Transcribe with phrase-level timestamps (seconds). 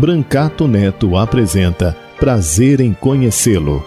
[0.00, 3.84] Brancato Neto apresenta Prazer em Conhecê-lo.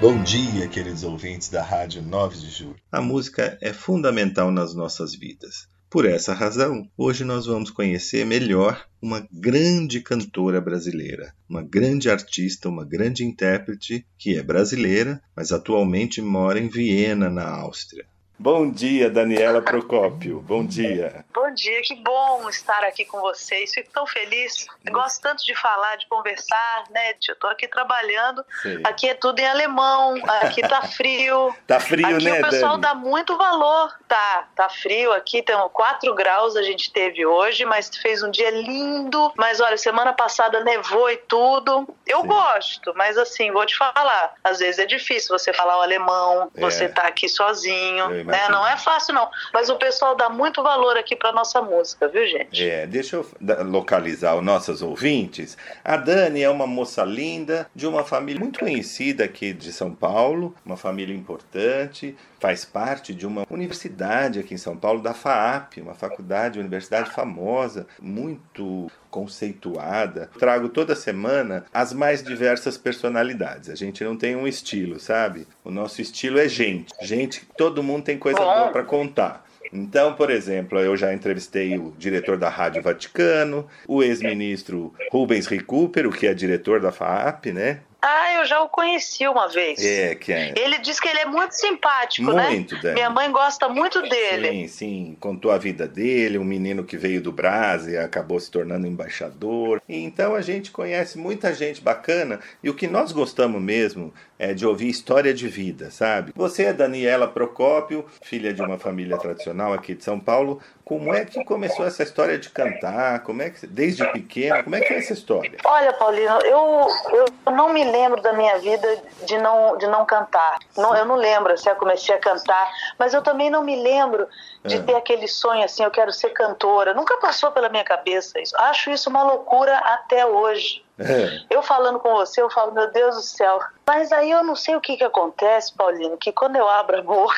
[0.00, 2.74] Bom dia, queridos ouvintes da Rádio 9 de Julho.
[2.90, 5.68] A música é fundamental nas nossas vidas.
[5.92, 12.66] Por essa razão, hoje nós vamos conhecer melhor uma grande cantora brasileira, uma grande artista,
[12.70, 18.06] uma grande intérprete que é brasileira, mas atualmente mora em Viena, na Áustria.
[18.42, 20.40] Bom dia, Daniela Procópio.
[20.40, 21.24] Bom dia.
[21.32, 23.72] Bom dia, que bom estar aqui com vocês.
[23.72, 24.66] Fico tão feliz.
[24.84, 27.14] Eu gosto tanto de falar, de conversar, né?
[27.28, 28.44] Eu tô aqui trabalhando.
[28.60, 28.80] Sei.
[28.82, 31.54] Aqui é tudo em alemão, aqui tá frio.
[31.68, 32.82] tá frio, aqui né, o pessoal Dani?
[32.82, 33.96] dá muito valor.
[34.08, 38.50] Tá, tá frio aqui, tem 4 graus a gente teve hoje, mas fez um dia
[38.50, 39.32] lindo.
[39.36, 41.88] Mas olha, semana passada nevou e tudo.
[42.04, 42.26] Eu Sim.
[42.26, 46.60] gosto, mas assim, vou te falar, às vezes é difícil você falar o alemão, é.
[46.60, 48.48] você tá aqui sozinho né?
[48.48, 52.26] Não é fácil não, mas o pessoal dá muito valor aqui para nossa música, viu,
[52.26, 52.66] gente?
[52.66, 53.26] É, deixa eu
[53.66, 55.58] localizar os nossos ouvintes.
[55.84, 60.54] A Dani é uma moça linda, de uma família muito conhecida aqui de São Paulo,
[60.64, 65.94] uma família importante, faz parte de uma universidade aqui em São Paulo, da FAAP, uma
[65.94, 70.30] faculdade, uma universidade famosa, muito conceituada.
[70.38, 73.68] Trago toda semana as mais diversas personalidades.
[73.68, 75.46] A gente não tem um estilo, sabe?
[75.62, 76.92] O nosso estilo é gente.
[77.02, 79.44] Gente, todo mundo tem coisa boa para contar.
[79.72, 86.10] Então, por exemplo, eu já entrevistei o diretor da Rádio Vaticano, o ex-ministro Rubens Recupero,
[86.10, 87.80] que é diretor da FAAP, né?
[88.04, 89.78] Ah, eu já o conheci uma vez.
[89.80, 90.52] É, que é.
[90.56, 92.48] Ele diz que ele é muito simpático, né?
[92.50, 92.94] muito, né?
[92.94, 94.50] Minha mãe gosta muito dele.
[94.50, 95.16] Sim, sim.
[95.20, 99.80] Contou a vida dele, um menino que veio do Brasil e acabou se tornando embaixador.
[99.88, 104.66] Então a gente conhece muita gente bacana e o que nós gostamos mesmo é de
[104.66, 106.32] ouvir história de vida, sabe?
[106.34, 110.60] Você é Daniela Procópio, filha de uma família tradicional aqui de São Paulo.
[110.98, 113.20] Como é que começou essa história de cantar?
[113.20, 115.58] Como é que desde pequena, como é que é essa história?
[115.64, 118.86] Olha, Paulino, eu, eu não me lembro da minha vida
[119.24, 120.58] de não de não cantar.
[120.76, 123.74] Não, eu não lembro se assim, eu comecei a cantar, mas eu também não me
[123.76, 124.28] lembro
[124.64, 124.82] de é.
[124.82, 126.92] ter aquele sonho assim, eu quero ser cantora.
[126.92, 128.54] Nunca passou pela minha cabeça isso.
[128.58, 130.81] Acho isso uma loucura até hoje.
[130.98, 131.40] É.
[131.48, 133.58] Eu falando com você, eu falo, meu Deus do céu.
[133.86, 137.02] Mas aí eu não sei o que que acontece, Paulino, que quando eu abro a
[137.02, 137.34] boca,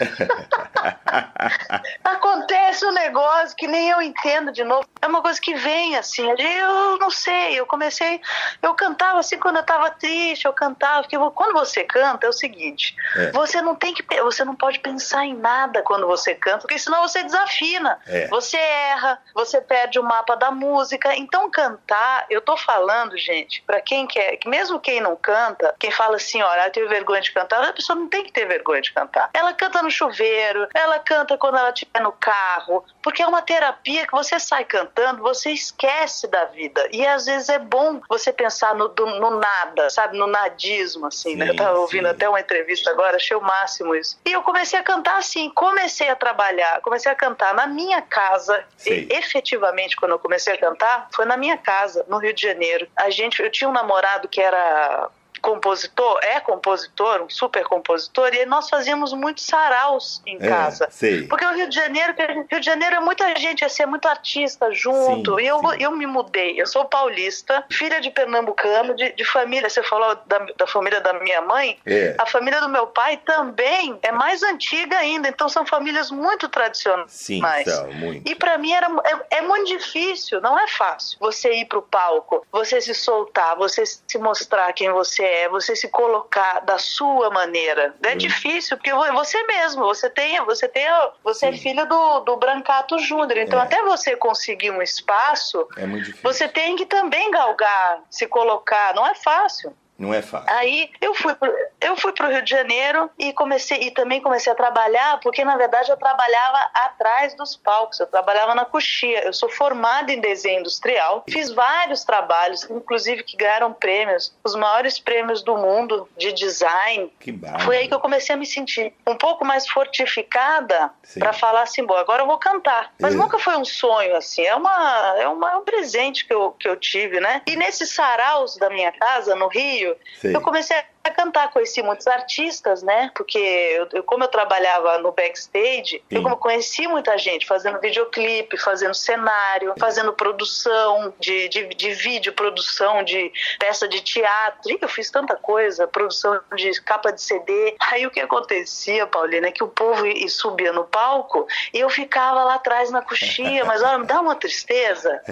[2.02, 4.86] acontece um negócio que nem eu entendo de novo.
[5.00, 8.20] É uma coisa que vem assim, eu não sei, eu comecei,
[8.60, 12.32] eu cantava assim quando eu tava triste, eu cantava, porque quando você canta é o
[12.32, 13.30] seguinte, é.
[13.30, 17.06] você não tem que, você não pode pensar em nada quando você canta, porque senão
[17.06, 18.26] você desafina, é.
[18.26, 21.14] você erra, você perde o mapa da música.
[21.14, 25.90] Então cantar, eu tô falando falando, gente, para quem quer, mesmo quem não canta, quem
[25.90, 28.80] fala assim, olha, eu tenho vergonha de cantar, a pessoa não tem que ter vergonha
[28.80, 29.28] de cantar.
[29.34, 34.04] Ela canta no chuveiro, ela canta quando ela estiver no carro, porque é uma terapia
[34.04, 36.88] que você sai cantando, você esquece da vida.
[36.90, 41.30] E às vezes é bom você pensar no, do, no nada, sabe, no nadismo, assim,
[41.30, 41.50] sim, né?
[41.50, 42.10] Eu tava ouvindo sim.
[42.10, 44.18] até uma entrevista agora, achei o máximo isso.
[44.26, 48.64] E eu comecei a cantar assim, comecei a trabalhar, comecei a cantar na minha casa.
[48.84, 52.88] E, efetivamente, quando eu comecei a cantar, foi na minha casa, no Rio de Janeiro.
[52.96, 55.08] A gente, eu tinha um namorado que era
[55.46, 60.88] compositor, é compositor, um super compositor, e nós fazíamos muitos saraus em é, casa.
[60.90, 61.22] Sei.
[61.28, 62.14] Porque o Rio de Janeiro,
[62.50, 65.36] Rio de Janeiro é muita gente, assim, é muito artista junto.
[65.36, 65.76] Sim, e eu, sim.
[65.78, 66.60] eu me mudei.
[66.60, 69.70] Eu sou paulista, filha de pernambucano, de, de família.
[69.70, 71.78] Você falou da, da família da minha mãe.
[71.86, 72.16] É.
[72.18, 75.28] A família do meu pai também é mais antiga ainda.
[75.28, 77.12] Então são famílias muito tradicionais.
[77.12, 78.28] Sim, são, muito.
[78.28, 81.16] E para mim era, é, é muito difícil, não é fácil.
[81.20, 85.74] Você ir pro palco, você se soltar, você se mostrar quem você é é você
[85.76, 87.94] se colocar da sua maneira.
[88.02, 90.86] É difícil, porque você mesmo, você tem, você tem,
[91.22, 93.62] você é filho do, do Brancato Júnior, então é.
[93.62, 95.86] até você conseguir um espaço, é
[96.22, 99.74] você tem que também galgar, se colocar, não é fácil.
[99.98, 100.50] Não é fácil.
[100.54, 101.50] Aí eu fui pro,
[101.80, 105.56] eu fui pro Rio de Janeiro e comecei e também comecei a trabalhar, porque na
[105.56, 109.24] verdade eu trabalhava atrás dos palcos, eu trabalhava na coxia.
[109.24, 114.98] Eu sou formada em desenho industrial, fiz vários trabalhos, inclusive que ganharam prêmios, os maiores
[114.98, 117.10] prêmios do mundo de design.
[117.18, 117.64] Que bárbaro.
[117.64, 121.84] Foi aí que eu comecei a me sentir um pouco mais fortificada para falar assim,
[121.84, 122.92] bom, agora eu vou cantar.
[123.00, 123.16] Mas É.
[123.16, 126.68] nunca foi um sonho assim, é uma é uma é um presente que eu, que
[126.68, 127.42] eu tive, né?
[127.46, 129.85] E nesses saraus da minha casa no Rio,
[130.20, 130.34] Sei.
[130.34, 133.10] eu comecei a cantar, conheci muitos artistas, né?
[133.14, 136.22] Porque eu, eu- como eu trabalhava no backstage, eu Sim.
[136.22, 143.02] como conheci muita gente fazendo videoclipe, fazendo cenário, fazendo produção de, de, de vídeo, produção
[143.02, 144.70] de peça de teatro.
[144.70, 147.76] Ih, eu fiz tanta coisa, produção de capa de CD.
[147.90, 152.42] Aí o que acontecia, Paulina, é que o povo subia no palco e eu ficava
[152.44, 155.22] lá atrás na coxinha, mas olha, me dá uma tristeza.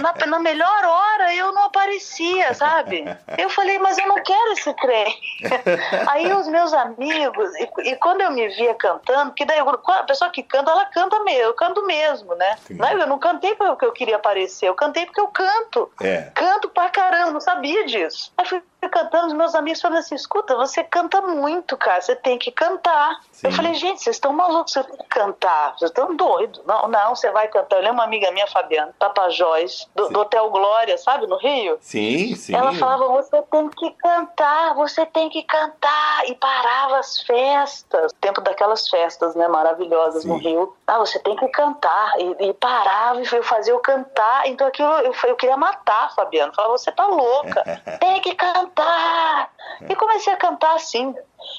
[0.00, 3.04] Na, na melhor hora eu não aparecia, sabe?
[3.38, 5.01] Eu falei, mas eu não quero esse trem.
[6.08, 10.02] Aí os meus amigos, e, e quando eu me via cantando, que daí eu- a
[10.04, 12.56] pessoa que canta, ela canta mesmo, eu canto mesmo, né?
[12.66, 12.74] Sim.
[12.74, 15.90] Não, Eu não cantei porque eu queria aparecer, eu cantei porque eu canto.
[16.00, 16.30] É.
[16.34, 18.32] Canto pra caramba, não sabia disso.
[18.38, 22.38] Aí fui cantando, os meus amigos falaram assim: escuta, você canta muito, cara, você tem
[22.38, 23.20] que cantar.
[23.30, 23.48] Sim.
[23.48, 26.62] Eu falei, gente, vocês estão malucos, você tem que cantar, vocês estão doidos.
[26.66, 27.76] Não, não, você vai cantar.
[27.76, 31.78] Eu lembro uma amiga minha, Fabiana, Tapajós, do, do Hotel Glória, sabe, no Rio?
[31.80, 32.54] Sim, sim.
[32.54, 36.28] Ela falava, você tem que cantar, você tem que cantar.
[36.28, 38.12] E parava as festas.
[38.20, 40.48] Tempo daquelas festas, né, maravilhosas no Sim.
[40.48, 40.76] Rio.
[40.92, 42.12] Ah, você tem que cantar.
[42.18, 44.46] E, e parava e fazia eu cantar.
[44.46, 46.52] Então aquilo eu, eu queria matar a Fabiana.
[46.52, 47.64] Falava, você tá louca.
[47.98, 49.50] tem que cantar.
[49.88, 51.14] E comecei a cantar assim.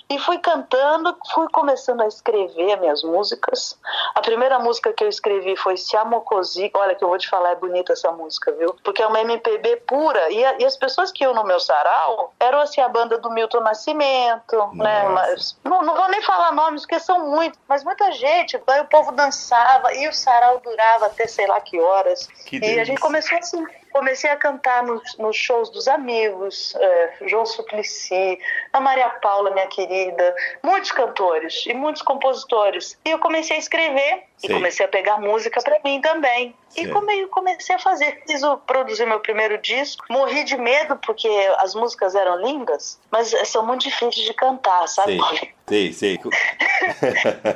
[0.09, 3.77] E fui cantando, fui começando a escrever minhas músicas.
[4.15, 6.69] A primeira música que eu escrevi foi Se Amocosi.
[6.73, 8.75] Olha, que eu vou te falar, é bonita essa música, viu?
[8.83, 10.29] Porque é uma MPB pura.
[10.31, 13.29] E, a- e as pessoas que iam no meu sarau eram assim a banda do
[13.31, 15.03] Milton Nascimento, né?
[15.03, 15.09] Nossa.
[15.13, 18.61] Mas, não, não vou nem falar nomes, porque são muitos, mas muita gente.
[18.67, 22.27] Aí o povo dançava e o sarau durava até sei lá que horas.
[22.45, 23.65] Que e a gente começou assim.
[23.93, 28.39] Comecei a cantar nos, nos shows dos amigos, é, João Suplicy,
[28.73, 32.97] a Maria Paula, minha querida, muitos cantores e muitos compositores.
[33.05, 34.55] E eu comecei a escrever e Sei.
[34.55, 36.55] comecei a pegar música para mim também.
[36.75, 38.23] E come, comecei a fazer.
[38.27, 40.03] Fiz o, produzi meu primeiro disco.
[40.09, 41.29] Morri de medo porque
[41.59, 45.19] as músicas eram lindas, mas são muito difíceis de cantar, sabe?
[45.37, 46.19] Sei, sei, sei.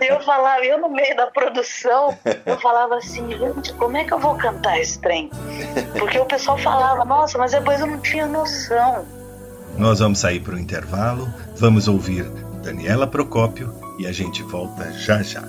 [0.08, 4.20] Eu falava, eu no meio da produção, eu falava assim, gente, como é que eu
[4.20, 5.30] vou cantar esse trem?
[5.98, 9.06] Porque o pessoal falava, nossa, mas depois eu não tinha noção.
[9.78, 11.28] Nós vamos sair para o intervalo,
[11.58, 12.24] vamos ouvir
[12.64, 15.44] Daniela Procópio e a gente volta já já.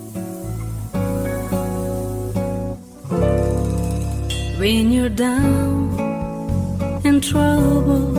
[4.59, 5.89] When you're down
[7.05, 8.19] in trouble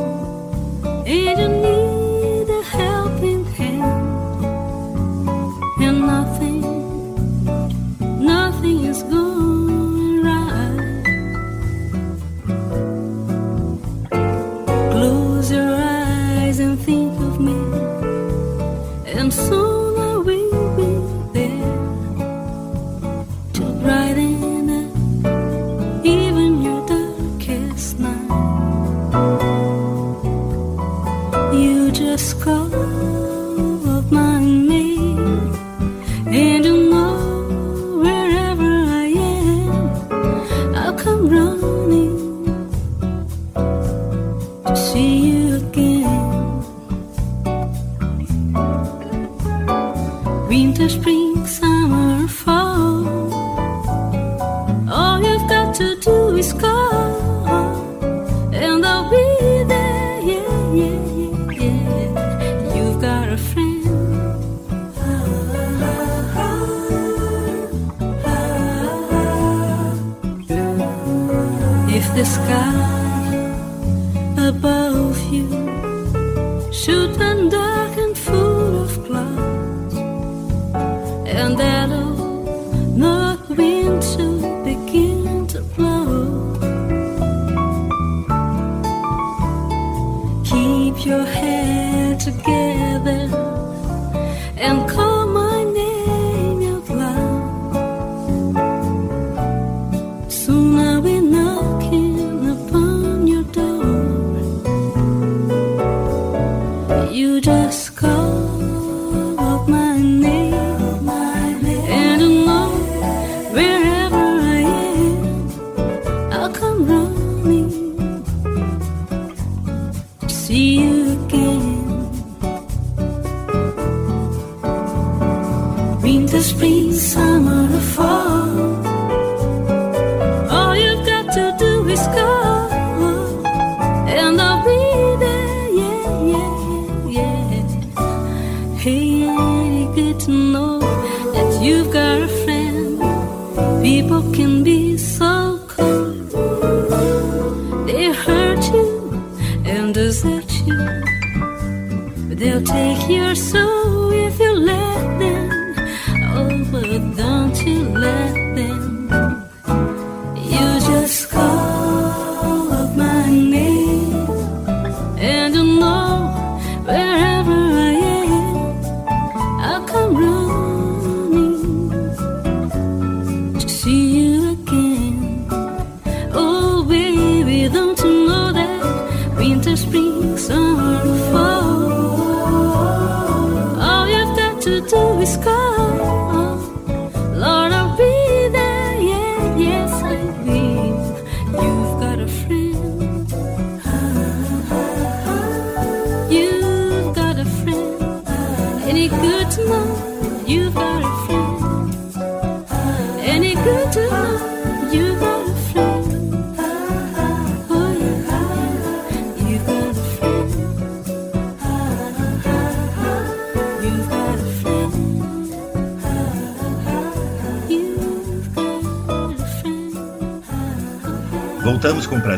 [1.06, 3.38] and you need a helping
[32.20, 32.88] You just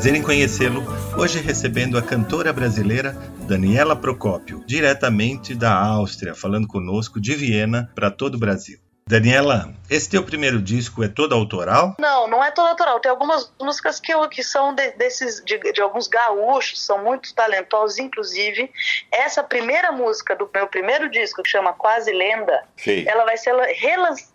[0.02, 0.84] prazer em conhecê-lo,
[1.16, 3.16] hoje recebendo a cantora brasileira
[3.48, 8.80] Daniela Procópio, diretamente da Áustria, falando conosco de Viena para todo o Brasil.
[9.08, 11.96] Daniela, esse teu primeiro disco é todo autoral?
[12.00, 13.00] Não, não é todo autoral.
[13.00, 17.36] Tem algumas músicas que, eu, que são de, desses de, de alguns gaúchos, são muito
[17.36, 18.00] talentosos.
[18.00, 18.72] Inclusive,
[19.12, 23.04] essa primeira música do meu primeiro disco, que chama Quase Lenda, Sim.
[23.08, 24.31] ela vai ser relançada.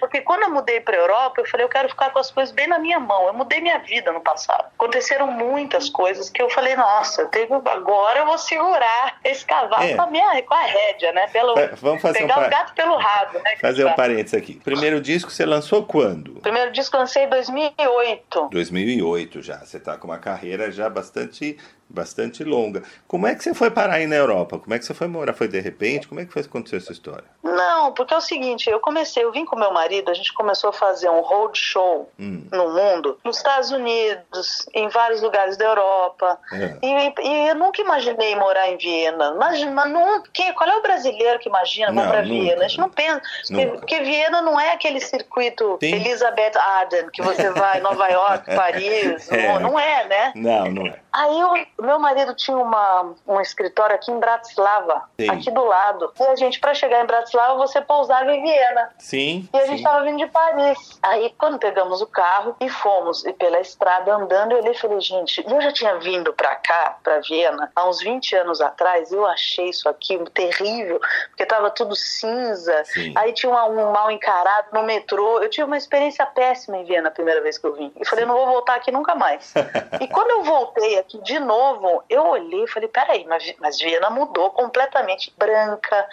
[0.00, 2.66] Porque quando eu mudei para Europa, eu falei, eu quero ficar com as coisas bem
[2.68, 3.26] na minha mão.
[3.26, 4.66] Eu mudei minha vida no passado.
[4.74, 9.94] Aconteceram muitas coisas que eu falei, nossa, tenho, agora eu vou segurar esse cavalo É.
[9.94, 11.26] com, a minha, com a rédea, né?
[11.28, 13.56] Pelo, vamos fazer pegar um o par- gato pelo rabo, né?
[13.60, 14.54] Fazer um parênteses aqui.
[14.62, 16.38] Primeiro disco você lançou quando?
[16.38, 18.48] O primeiro disco eu lancei em 2008.
[18.50, 19.58] 2008 já.
[19.58, 21.58] Você está com uma carreira já bastante,
[21.88, 22.82] bastante longa.
[23.06, 24.58] Como é que você foi parar aí na Europa?
[24.58, 25.32] Como é que você foi morar?
[25.34, 26.06] Foi de repente?
[26.08, 27.24] Como é que foi que aconteceu essa história?
[27.42, 30.70] Não, porque é o seguinte, eu comecei, eu vim com meu marido, a gente começou
[30.70, 32.46] a fazer um road show Hum.
[32.52, 36.38] no mundo, nos Estados Unidos, em vários lugares da Europa.
[36.52, 36.76] É.
[36.82, 39.34] E, e eu nunca imaginei morar em Viena.
[39.34, 42.34] Mas, mas não, que, qual é o brasileiro que imagina Não, para nunca.
[42.34, 42.64] Viena?
[42.64, 43.20] A gente não pensa.
[43.46, 43.78] Porque, Nunca.
[43.78, 45.94] porque Viena não é aquele circuito Sim.
[45.94, 49.30] Elizabeth Arden, que você vai Nova York, Paris.
[49.30, 49.48] É.
[49.48, 50.32] Não, não é, né?
[50.34, 50.98] Não, não é.
[51.12, 51.42] Aí
[51.77, 55.30] o meu marido tinha uma, um escritório aqui em Bratislava, Sim.
[55.30, 56.12] aqui do lado.
[56.18, 58.90] E a gente, para chegar em Bratislava, você pousava em Viena.
[58.98, 59.48] Sim.
[59.52, 60.98] E a gente estava vindo de Paris.
[61.02, 65.00] Aí, quando pegamos o carro e fomos e pela estrada andando, eu olhei e falei,
[65.00, 69.12] gente, eu já tinha vindo pra cá, pra Viena, há uns 20 anos atrás.
[69.12, 72.82] Eu achei isso aqui terrível, porque tava tudo cinza.
[72.86, 73.12] Sim.
[73.16, 75.40] Aí tinha uma- um mal encarado no metrô.
[75.40, 77.92] Eu tive uma experiência péssima em Viena a primeira vez que eu vim.
[78.00, 79.52] E falei, não vou voltar aqui nunca mais.
[80.00, 81.67] e quando eu voltei aqui de novo,
[82.08, 85.32] eu olhei e falei, peraí, mas, mas Viena mudou completamente.
[85.36, 86.06] Branca,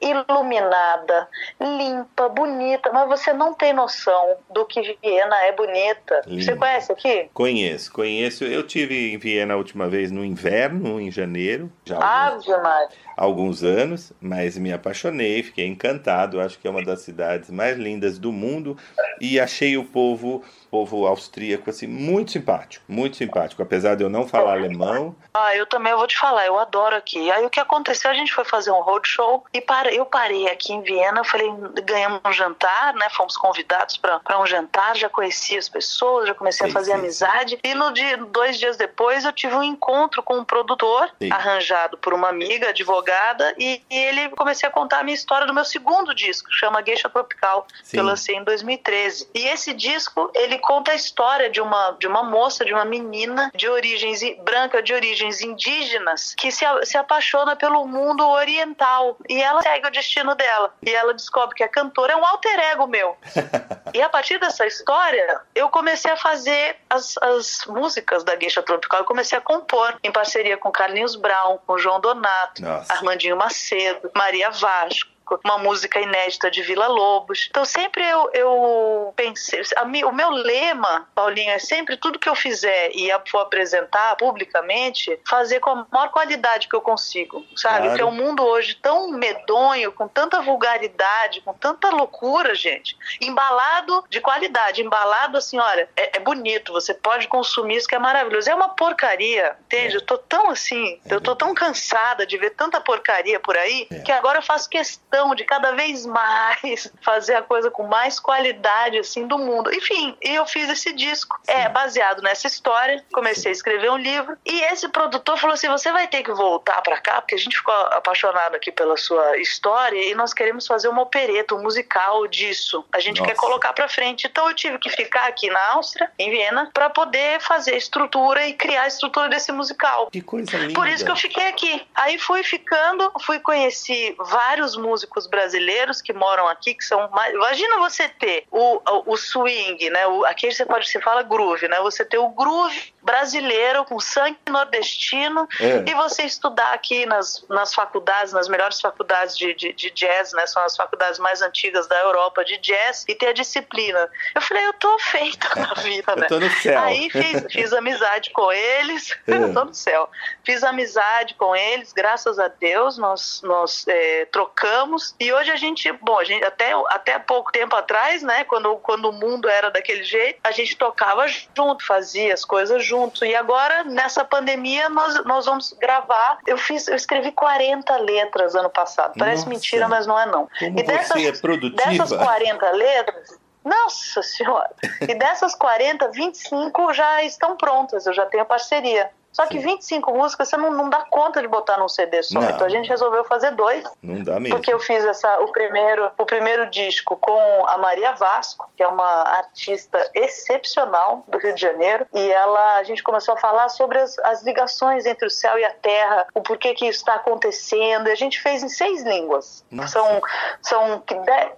[0.00, 1.28] iluminada,
[1.60, 2.90] limpa, bonita.
[2.92, 6.22] Mas você não tem noção do que Viena é bonita.
[6.26, 6.42] Linda.
[6.42, 7.30] Você conhece aqui?
[7.32, 8.44] Conheço, conheço.
[8.44, 12.88] Eu tive em Viena a última vez no inverno, em janeiro, já Ave Maria.
[13.20, 16.40] Alguns anos, mas me apaixonei, fiquei encantado.
[16.40, 18.78] Acho que é uma das cidades mais lindas do mundo
[19.20, 23.62] e achei o povo, povo austríaco assim muito simpático, muito simpático.
[23.62, 27.30] Apesar de eu não falar alemão, Ah, eu também vou te falar, eu adoro aqui.
[27.30, 28.10] Aí o que aconteceu?
[28.10, 31.52] A gente foi fazer um roadshow e para, eu parei aqui em Viena, falei,
[31.84, 33.08] ganhamos um jantar, né?
[33.10, 36.98] Fomos convidados para um jantar, já conheci as pessoas, já comecei Sim, a fazer sim,
[36.98, 37.58] amizade.
[37.62, 41.30] E no dia, dois dias depois eu tive um encontro com um produtor Sim.
[41.30, 43.09] arranjado por uma amiga, advogada,
[43.58, 46.82] e, e ele comecei a contar a minha história do meu segundo disco, que chama
[46.84, 47.90] Geisha Tropical, Sim.
[47.90, 49.28] que eu lancei em 2013.
[49.34, 53.50] E esse disco, ele conta a história de uma, de uma moça, de uma menina
[53.54, 59.16] de origens branca, de origens indígenas, que se, se apaixona pelo mundo oriental.
[59.28, 60.74] E ela segue o destino dela.
[60.82, 63.16] E ela descobre que a cantora é um alter ego meu.
[63.92, 69.00] E a partir dessa história, eu comecei a fazer as, as músicas da Geisha Tropical.
[69.00, 72.89] Eu comecei a compor em parceria com Carlinhos Brown, com João Donato, Nossa.
[72.90, 75.10] Armandinho Macedo, Maria Vasco.
[75.30, 77.46] Disco, uma música inédita de Vila Lobos.
[77.50, 82.34] Então sempre eu, eu pensei, mi, o meu lema, Paulinho, é sempre tudo que eu
[82.34, 87.76] fizer e for apresentar publicamente, fazer com a maior qualidade que eu consigo, sabe?
[87.76, 87.88] Claro.
[87.88, 92.96] Porque é um mundo hoje tão medonho, com tanta vulgaridade, com tanta loucura, gente.
[93.20, 97.98] Embalado de qualidade, embalado assim, olha, é, é bonito, você pode consumir isso que é
[97.98, 98.50] maravilhoso.
[98.50, 99.94] É uma porcaria, entende?
[99.94, 99.96] É.
[99.96, 101.14] Eu tô tão assim, é.
[101.14, 104.00] eu tô tão cansada de ver tanta porcaria por aí, é.
[104.00, 108.98] que agora eu faço questão de cada vez mais fazer a coisa com mais qualidade
[108.98, 109.72] assim do mundo.
[109.72, 111.52] Enfim, eu fiz esse disco, Sim.
[111.52, 113.04] é baseado nessa história.
[113.12, 116.80] Comecei a escrever um livro e esse produtor falou assim: "Você vai ter que voltar
[116.82, 120.88] para cá, porque a gente ficou apaixonado aqui pela sua história e nós queremos fazer
[120.88, 122.84] uma opereta, um musical disso.
[122.92, 123.32] A gente Nossa.
[123.32, 124.26] quer colocar para frente".
[124.26, 128.46] Então eu tive que ficar aqui na Áustria, em Viena, para poder fazer a estrutura
[128.46, 130.08] e criar a estrutura desse musical.
[130.10, 130.74] Que coisa linda.
[130.74, 131.86] Por isso que eu fiquei aqui.
[131.94, 137.34] Aí fui ficando, fui conhecer vários músicos brasileiros que moram aqui, que são mais...
[137.34, 140.06] Imagina você ter o, o, o swing, né?
[140.06, 141.80] O, aqui você pode se fala groove, né?
[141.80, 145.90] Você ter o groove brasileiro com sangue nordestino é.
[145.90, 150.46] e você estudar aqui nas, nas faculdades, nas melhores faculdades de, de, de, jazz, né?
[150.46, 154.08] São as faculdades mais antigas da Europa de jazz e ter a disciplina.
[154.34, 156.26] Eu falei, eu tô feita na vida, né?
[156.26, 156.80] eu tô no céu.
[156.80, 159.34] Aí fiz, fiz amizade com eles, é.
[159.34, 160.08] eu tô no céu.
[160.44, 165.90] Fiz amizade com eles, graças a Deus, nós, nós é, trocamos e hoje a gente,
[165.92, 168.44] bom, a gente até, até pouco tempo atrás, né?
[168.44, 172.89] Quando, quando o mundo era daquele jeito, a gente tocava junto, fazia as coisas junto.
[173.24, 176.38] E agora, nessa pandemia, nós, nós vamos gravar.
[176.46, 179.14] Eu fiz, eu escrevi 40 letras ano passado.
[179.18, 179.50] Parece Nossa.
[179.50, 180.48] mentira, mas não é não.
[180.58, 181.90] Como e dessas, é produtiva.
[181.90, 184.70] Dessas 40 letras, nossa Senhora!
[185.00, 189.10] E dessas 40, 25 já estão prontas, eu já tenho parceria.
[189.32, 189.66] Só que Sim.
[189.66, 192.40] 25 músicas você não, não dá conta de botar num CD só.
[192.40, 192.50] Não.
[192.50, 193.84] Então a gente resolveu fazer dois.
[194.02, 194.56] Não dá mesmo.
[194.56, 198.88] Porque eu fiz essa, o, primeiro, o primeiro disco com a Maria Vasco, que é
[198.88, 202.06] uma artista excepcional do Rio de Janeiro.
[202.12, 205.64] E ela, a gente começou a falar sobre as, as ligações entre o céu e
[205.64, 208.08] a terra, o porquê que isso está acontecendo.
[208.08, 209.64] E a gente fez em seis línguas.
[209.70, 209.92] Nossa.
[209.92, 210.22] São,
[210.60, 211.02] são,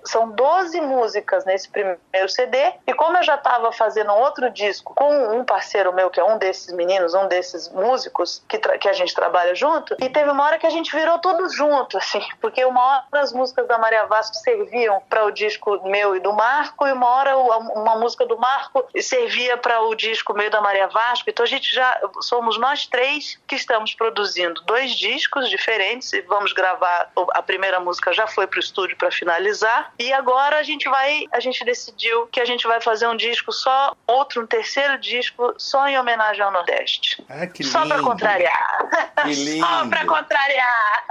[0.04, 2.58] são 12 músicas nesse primeiro CD.
[2.86, 6.36] E como eu já estava fazendo outro disco com um parceiro meu, que é um
[6.36, 10.58] desses meninos, um desses músicos que, que a gente trabalha junto, e teve uma hora
[10.58, 14.36] que a gente virou tudo junto, assim, porque uma hora as músicas da Maria Vasco
[14.36, 18.84] serviam para o disco meu e do Marco, e uma hora uma música do Marco
[19.00, 21.28] servia para o disco meu e da Maria Vasco.
[21.28, 26.52] Então a gente já somos nós três que estamos produzindo dois discos diferentes e vamos
[26.52, 27.10] gravar.
[27.32, 31.24] A primeira música já foi para o estúdio para finalizar, e agora a gente vai,
[31.32, 35.54] a gente decidiu que a gente vai fazer um disco só, outro, um terceiro disco
[35.58, 37.24] só em homenagem ao Nordeste.
[37.28, 38.88] Ah, que Só para contrariar.
[39.24, 39.66] Que lindo.
[39.66, 41.02] Só para contrariar.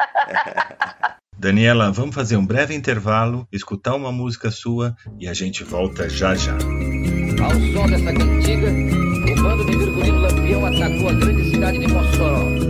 [1.38, 6.36] Daniela, vamos fazer um breve intervalo, escutar uma música sua e a gente volta já
[6.36, 6.54] já.
[6.54, 12.61] Ao som dessa cantiga, o bando de Virgulino Lampião atacou a grande cidade de Mossoró.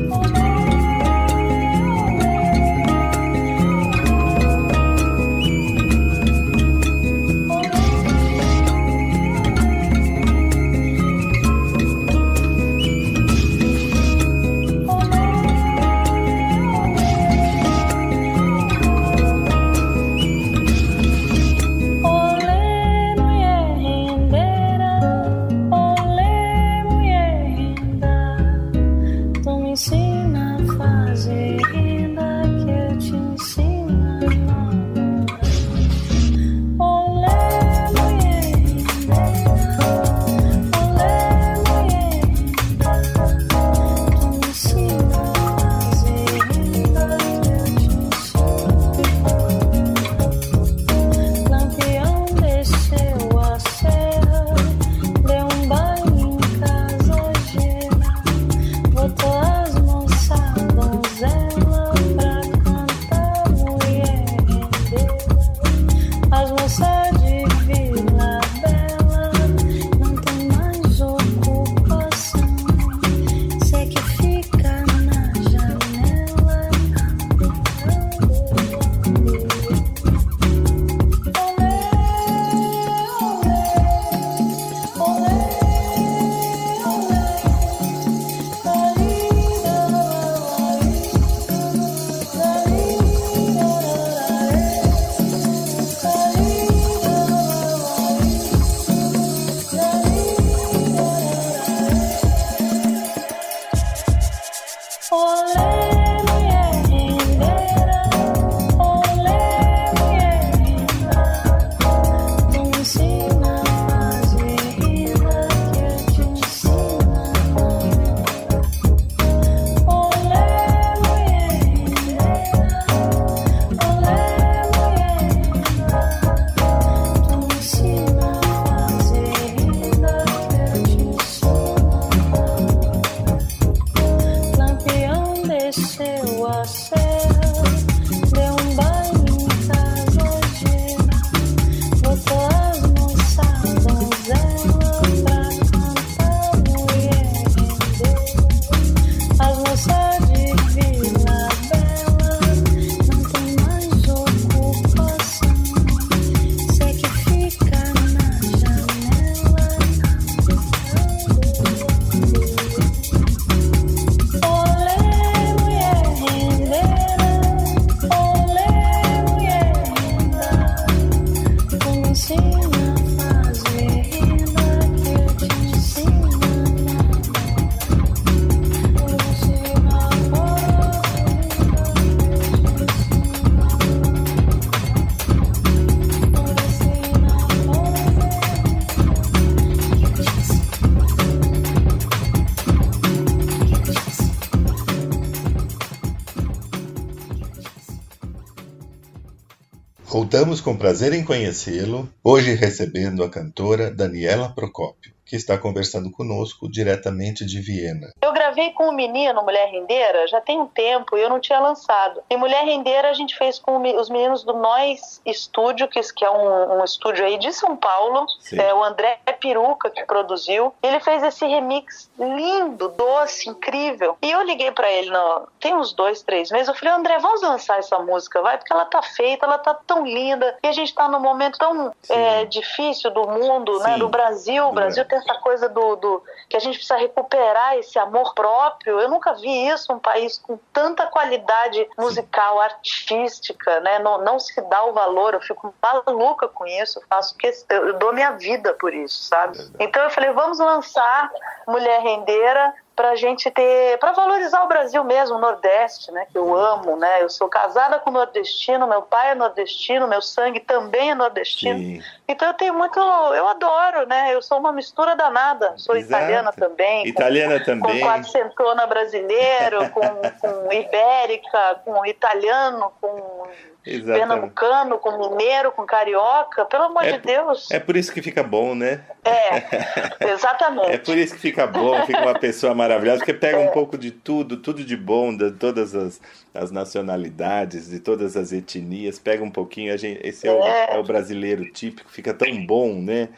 [200.31, 206.69] Voltamos com prazer em conhecê-lo, hoje recebendo a cantora Daniela Procópio, que está conversando conosco
[206.69, 208.11] diretamente de Viena.
[208.21, 211.57] Eu gravei com o menino Mulher Rendeira já tem um tempo e eu não tinha
[211.57, 212.21] lançado.
[212.29, 216.81] E Mulher Rendeira a gente fez com os meninos do Nós Estúdio, que é um,
[216.81, 218.25] um estúdio aí de São Paulo.
[218.41, 218.59] Sim.
[218.59, 220.73] É o André Peruca que produziu.
[220.83, 224.17] Ele fez esse remix lindo, doce, incrível.
[224.21, 226.67] E eu liguei pra ele, no, tem uns dois, três meses.
[226.67, 228.57] Eu falei, André, vamos lançar essa música, vai?
[228.57, 230.57] Porque ela tá feita, ela tá tão linda.
[230.61, 233.93] E a gente tá num momento tão é, difícil do mundo, né?
[233.93, 233.99] Sim.
[233.99, 234.67] Do Brasil.
[234.67, 238.99] O Brasil tem essa coisa do, do que a gente precisa recuperar esse amor próprio.
[238.99, 243.99] Eu nunca vi isso, um país com tanta qualidade musical, artística, né?
[243.99, 245.33] Não, não se dá o valor.
[245.33, 246.99] Eu fico maluca com isso.
[246.99, 249.57] Eu faço que eu dou minha vida por isso, sabe?
[249.79, 251.31] Então eu falei, vamos lançar
[251.67, 256.55] Mulher Rendeira pra gente ter, pra valorizar o Brasil mesmo, o Nordeste, né, que eu
[256.55, 257.23] amo, né?
[257.23, 261.79] Eu sou casada com nordestino, meu pai é nordestino, meu sangue também é nordestino.
[261.79, 262.03] Sim.
[262.27, 264.33] Então eu tenho muito, eu adoro, né?
[264.33, 265.73] Eu sou uma mistura danada.
[265.77, 266.21] Sou Exato.
[266.23, 267.03] italiana também.
[267.03, 268.01] com- Italiana Com também.
[268.01, 270.01] quattrocentona brasileiro, com,
[270.39, 273.47] com ibérica, com italiano, com
[273.85, 274.19] Exatamente.
[274.19, 276.65] pernambucano, com mineiro, com carioca.
[276.65, 277.69] Pelo amor É de Deus.
[277.71, 279.01] É por isso que fica bom, né?
[279.25, 280.91] É, exatamente.
[280.91, 283.67] É por isso que fica bom, fica uma pessoa maravilhosa, porque pega É.
[283.67, 286.21] um pouco de tudo, tudo de bom, de todas as,
[286.53, 289.93] as nacionalidades, de todas as etnias, pega um pouquinho.
[289.93, 290.95] A gente, esse é o, É.
[290.95, 293.29] é o brasileiro típico, fica tão bom, né?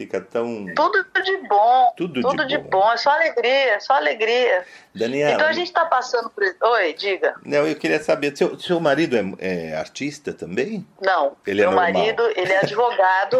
[0.00, 0.64] Fica tão.
[0.74, 1.92] Tudo de bom.
[1.94, 2.70] Tudo de Tudo de bom.
[2.80, 2.90] bom.
[2.92, 4.64] É só alegria, é só alegria.
[4.94, 6.42] Daniela, Então a gente tá passando por.
[6.42, 7.34] Oi, diga.
[7.44, 10.84] não, eu queria saber, seu, seu marido é, é artista também?
[11.02, 11.92] Não, Ele é meu normal.
[11.92, 13.38] marido, ele é advogado.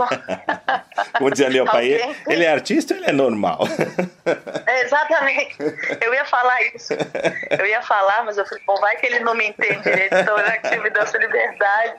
[1.16, 3.61] Como dizia meu pai, Alguém- ele é artista ou ele é normal?
[4.66, 5.57] É, exatamente.
[6.01, 6.92] Eu ia falar isso.
[7.59, 10.37] Eu ia falar, mas eu falei, bom, vai que ele não me entende direito, então
[10.38, 11.94] já que você me deu essa liberdade,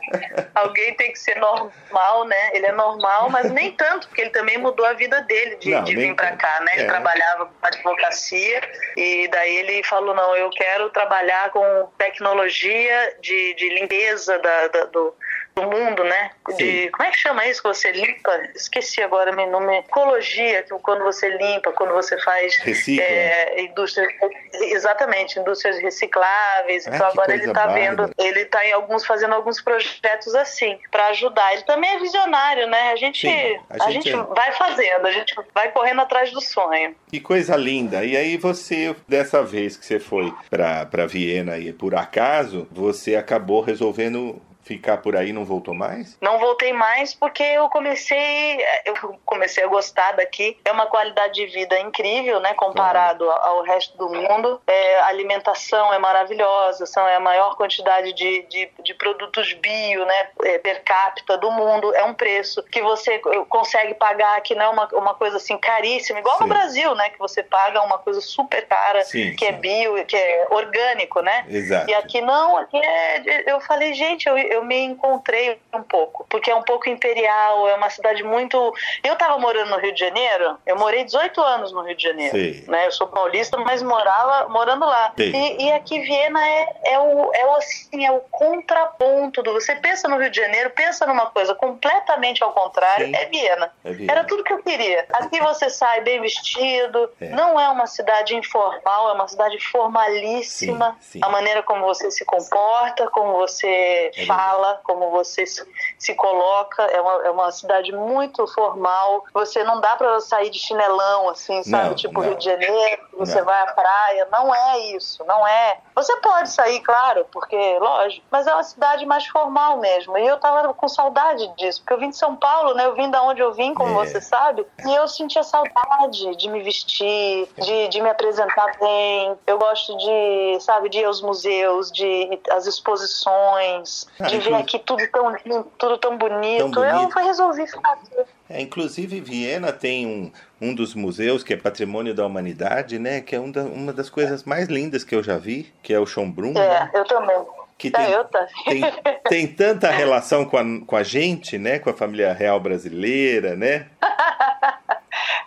[0.56, 2.52] alguém tem que ser normal, né?
[2.54, 5.84] Ele é normal, mas nem tanto, porque ele também mudou a vida dele de, Não,
[5.84, 6.38] de vir tanto.
[6.38, 6.72] cá, né?
[6.74, 6.88] Ele É.
[6.88, 8.62] trabalhava com advocacia
[8.98, 14.86] e daí ele falou, não, eu quero trabalhar com tecnologia de, de limpeza da, da-
[14.86, 15.14] do,
[15.56, 16.32] do mundo, né?
[16.58, 18.32] De, como é que chama isso que você limpa?
[18.56, 19.80] Esqueci agora meu nome.
[19.80, 23.04] Ecologia, que quando você limpa, quando você faz Recicla.
[23.04, 24.08] é, indústrias,
[24.54, 26.88] exatamente, indústrias recicláveis.
[26.88, 31.08] Ah, então agora ele está vendo, ele está em alguns fazendo alguns projetos assim para
[31.08, 31.54] ajudar.
[31.54, 32.92] Ele também é visionário, né?
[32.92, 34.36] A gente, Sim, a a, gente gente, é.
[34.36, 36.96] vai fazendo, a gente vai correndo atrás do sonho.
[37.10, 38.04] Que coisa linda.
[38.06, 43.62] E aí você, dessa vez que você foi pra Viena e por acaso, você acabou
[43.62, 46.18] resolvendo ficar por aí não voltou mais?
[46.22, 50.58] Não voltei mais porque eu comecei, eu comecei a gostar daqui.
[50.66, 54.62] É uma qualidade de vida incrível, né, comparado ao ao resto do mundo.
[54.66, 60.06] É, a alimentação é maravilhosa, são é a maior quantidade de, de, de produtos bio,
[60.06, 61.94] né, é, per capita do mundo.
[61.94, 63.20] É um preço que você
[63.50, 66.44] consegue pagar, que não é uma, uma coisa assim caríssima, igual Sim.
[66.44, 69.60] no Brasil, né, que você paga uma coisa super cara, Sim, que é sim.
[69.60, 71.46] bio, que é orgânico, né?
[71.48, 71.90] Exato.
[71.90, 73.52] E aqui não, aqui é.
[73.52, 77.76] Eu falei, gente, eu, eu me encontrei um pouco, porque é um pouco imperial, é
[77.76, 78.74] uma cidade muito.
[79.04, 82.32] Eu tava morando no Rio de Janeiro, eu morei 18 anos no Rio de Janeiro.
[82.32, 82.66] Sei.
[82.68, 82.88] Né?
[82.88, 85.14] Eu sou paulista, mas morava morando lá.
[85.18, 89.54] E, e aqui Viena é, é, o, é, o, assim, é o contraponto do.
[89.54, 93.16] Você pensa no Rio de Janeiro, pensa numa coisa completamente ao contrário, Sim.
[93.16, 93.74] é Viena.
[93.84, 94.12] É Viena.
[94.12, 95.06] Era tudo que eu queria.
[95.14, 97.30] Aqui você sai bem vestido, É.
[97.30, 100.98] não é uma cidade informal, é uma cidade formalíssima.
[101.00, 101.20] Sim, sim.
[101.24, 104.41] A maneira como você se comporta, como você É fala,
[104.84, 105.64] como você se,
[105.98, 109.24] se coloca, é uma, é uma cidade muito formal.
[109.34, 111.90] Você não dá pra sair de chinelão, assim, sabe?
[111.90, 112.28] Não, tipo não.
[112.28, 113.46] Rio de Janeiro, você Não.
[113.46, 114.28] vai à praia.
[114.32, 115.78] Não é isso, não é.
[115.96, 120.18] Você pode sair, claro, porque, lógico, mas é uma cidade mais formal mesmo.
[120.18, 122.86] E eu tava com saudade disso, porque eu vim de São Paulo, né?
[122.86, 124.06] Eu vim da onde eu vim, como É.
[124.06, 129.38] você sabe, e eu sentia saudade de me vestir, de, de me apresentar bem.
[129.46, 135.06] Eu gosto de, sabe, de ir aos museus, de às exposições, de ver aqui tudo
[135.12, 136.60] tão lindo, tudo tão bonito.
[136.60, 137.20] Tão bonito.
[137.20, 138.16] Eu resolvi ficar aqui.
[138.50, 143.22] É, inclusive, Viena tem um, um dos museus que é Patrimônio da Humanidade, né?
[143.22, 146.00] Que é um da- uma das coisas mais lindas que eu já vi, que é
[146.00, 146.92] o Schönbrunn, É, né?
[146.94, 147.38] eu também.
[147.78, 148.50] Que É, tem, eu também.
[148.66, 148.82] tem,
[149.30, 151.80] tem tanta relação com a, com a gente, né?
[151.80, 153.88] Com a família real brasileira, né?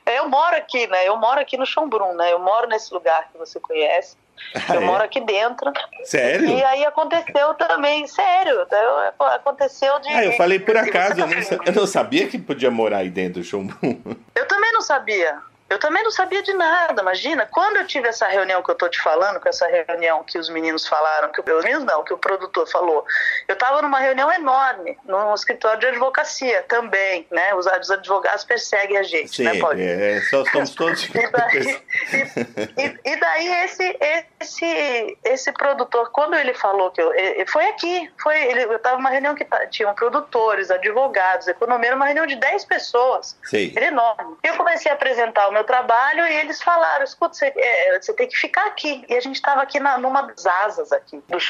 [0.06, 1.08] Eu moro aqui, né?
[1.08, 2.32] Eu moro aqui no Schönbrunn, né?
[2.32, 4.16] Eu moro nesse lugar que você conhece.
[4.54, 4.84] Ah, Eu é?
[4.84, 5.72] moro aqui dentro.
[6.04, 6.48] Sério?
[6.48, 10.08] E aí aconteceu também, sério, eu- aconteceu de.
[10.08, 13.40] Ah, eu falei por acaso, eu não, eu não sabia que podia morar aí dentro
[13.40, 13.96] do Schönbrunn.
[14.34, 15.38] Eu também não sabia.
[15.68, 17.48] Eu também não sabia de nada, imagina.
[17.50, 20.48] Quando eu tive essa reunião que eu tô te falando, com essa reunião que os
[20.48, 23.04] meninos falaram, que os meninos não, que o produtor falou,
[23.48, 27.54] eu estava numa reunião enorme, num escritório de advocacia também, né?
[27.54, 29.88] Os os advogados perseguem a gente, né, Sim, Paulinho?
[30.00, 31.02] é, só somos todos.
[31.04, 31.82] E daí,
[32.78, 33.98] e, e- daí esse,
[34.40, 37.12] esse, esse produtor, quando ele falou que eu.
[37.48, 42.26] Foi aqui, foi, ele, eu estava numa reunião que tinham produtores, advogados, economia, uma reunião
[42.26, 43.38] de 10 pessoas.
[43.44, 43.72] Sim.
[43.74, 44.36] Era enorme.
[44.42, 48.28] Eu comecei a apresentar o meu trabalho e eles falaram: escuta, você, eh, você tem
[48.28, 49.04] que ficar aqui.
[49.08, 51.40] E a gente estava aqui na, numa das asas aqui do.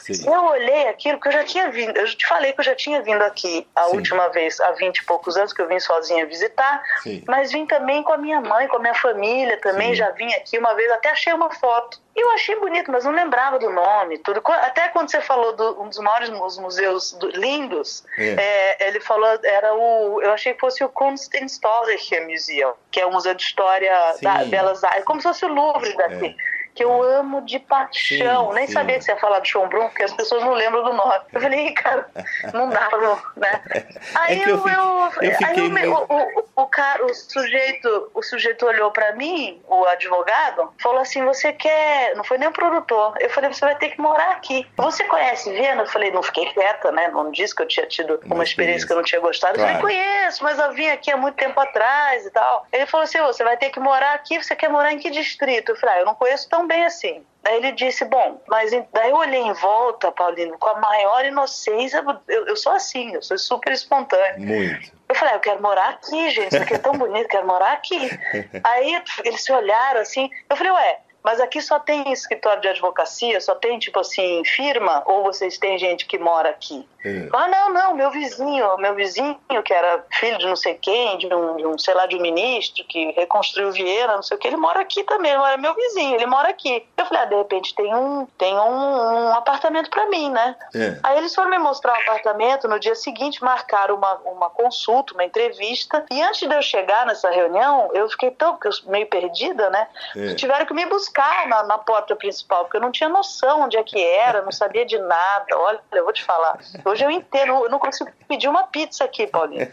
[0.00, 0.26] Sim.
[0.26, 3.02] Eu olhei aquilo, porque eu já tinha vindo, eu te falei que eu já tinha
[3.02, 3.96] vindo aqui a Sim.
[3.96, 7.22] última vez, há 20 e poucos anos, que eu vim sozinha visitar, Sim.
[7.26, 10.56] mas vim também com a minha mãe, com a minha família também, já vim aqui
[10.58, 12.03] uma vez, até achei uma foto.
[12.16, 14.40] E eu achei bonito, mas não lembrava do nome, tudo.
[14.46, 18.76] Até quando você falou de um dos maiores mu- museus do- lindos, É.
[18.78, 23.10] é, ele falou, era o, eu achei que fosse o Kunsthistorische Museum, que é o
[23.12, 24.50] Museu de História da Sim.
[24.50, 26.36] Belas Artes, como se fosse o Louvre daqui.
[26.74, 28.48] Que eu amo de paixão.
[28.48, 28.72] Sim, Nem sim.
[28.72, 31.20] sabia que você ia falar do Schönbrunn, porque as pessoas não lembram do nome.
[31.32, 32.06] Eu falei, "Ih, cara,
[32.52, 33.62] não dá, não, né?
[34.16, 38.22] Aí É eu eu, eu, eu aí meio- o, o, o cara, o sujeito, o
[38.22, 43.14] sujeito olhou pra mim, o advogado, falou assim: "Você quer?" Não foi nem o produtor.
[43.20, 44.66] Eu falei: "Você vai ter que morar aqui.
[44.76, 47.08] Você conhece Viena?" Eu falei: "Não fiquei quieta, né?
[47.08, 49.64] Não disse que eu tinha tido uma, Uma experiência que eu não tinha gostado." Eu
[49.64, 49.80] Claro.
[49.80, 53.20] falei: "Conheço, mas eu vim aqui há muito tempo atrás e tal." Ele falou assim:
[53.20, 54.42] "Ô, "Você vai ter que morar aqui.
[54.42, 57.24] Você quer morar em que distrito?" Eu falei: ah, "Eu não conheço tão bem assim."
[57.44, 62.02] Daí ele disse, bom, mas daí eu olhei em volta, Paulino, com a maior inocência,
[62.26, 64.40] eu, eu sou assim, eu sou super espontâneo.
[64.40, 64.90] Muito.
[65.06, 67.72] Eu falei, ah, eu quero morar aqui, gente, isso aqui é tão bonito, quero morar
[67.72, 68.10] aqui.
[68.64, 73.40] Aí eles se olharam assim, eu falei, ué, mas aqui só tem escritório de advocacia,
[73.40, 76.86] só tem, tipo assim, firma, ou vocês têm gente que mora aqui?
[77.02, 77.28] É.
[77.32, 81.26] Ah, não, não, meu vizinho, meu vizinho, que era filho de não sei quem, de
[81.34, 84.48] um, de um, sei lá, de um ministro que reconstruiu Viena, não sei o que,
[84.48, 86.86] ele mora aqui também, ele era meu vizinho, ele mora aqui.
[86.96, 90.54] Eu falei, ah, de repente tem um, tem um, um apartamento pra mim, né?
[90.74, 90.98] É.
[91.02, 95.24] Aí eles foram me mostrar o apartamento, no dia seguinte marcaram uma, uma consulta, uma
[95.24, 98.58] entrevista, e antes de eu chegar nessa reunião, eu fiquei tão
[98.88, 99.88] meio perdida, né?
[100.16, 100.34] É.
[100.34, 101.13] Tiveram que me buscar
[101.48, 104.84] na, na porta principal, porque eu não tinha noção onde é que era, não sabia
[104.84, 105.46] de nada.
[105.56, 109.26] Olha, eu vou te falar, hoje eu entendo, eu não consigo pedir uma pizza aqui,
[109.26, 109.68] Paulinho.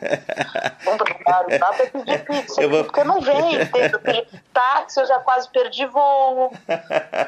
[0.86, 3.94] Não dá pra pedir pizza, Eu vou- porque não vem, entendo.
[3.94, 6.52] Eu pedi táxi, eu já quase perdi voo,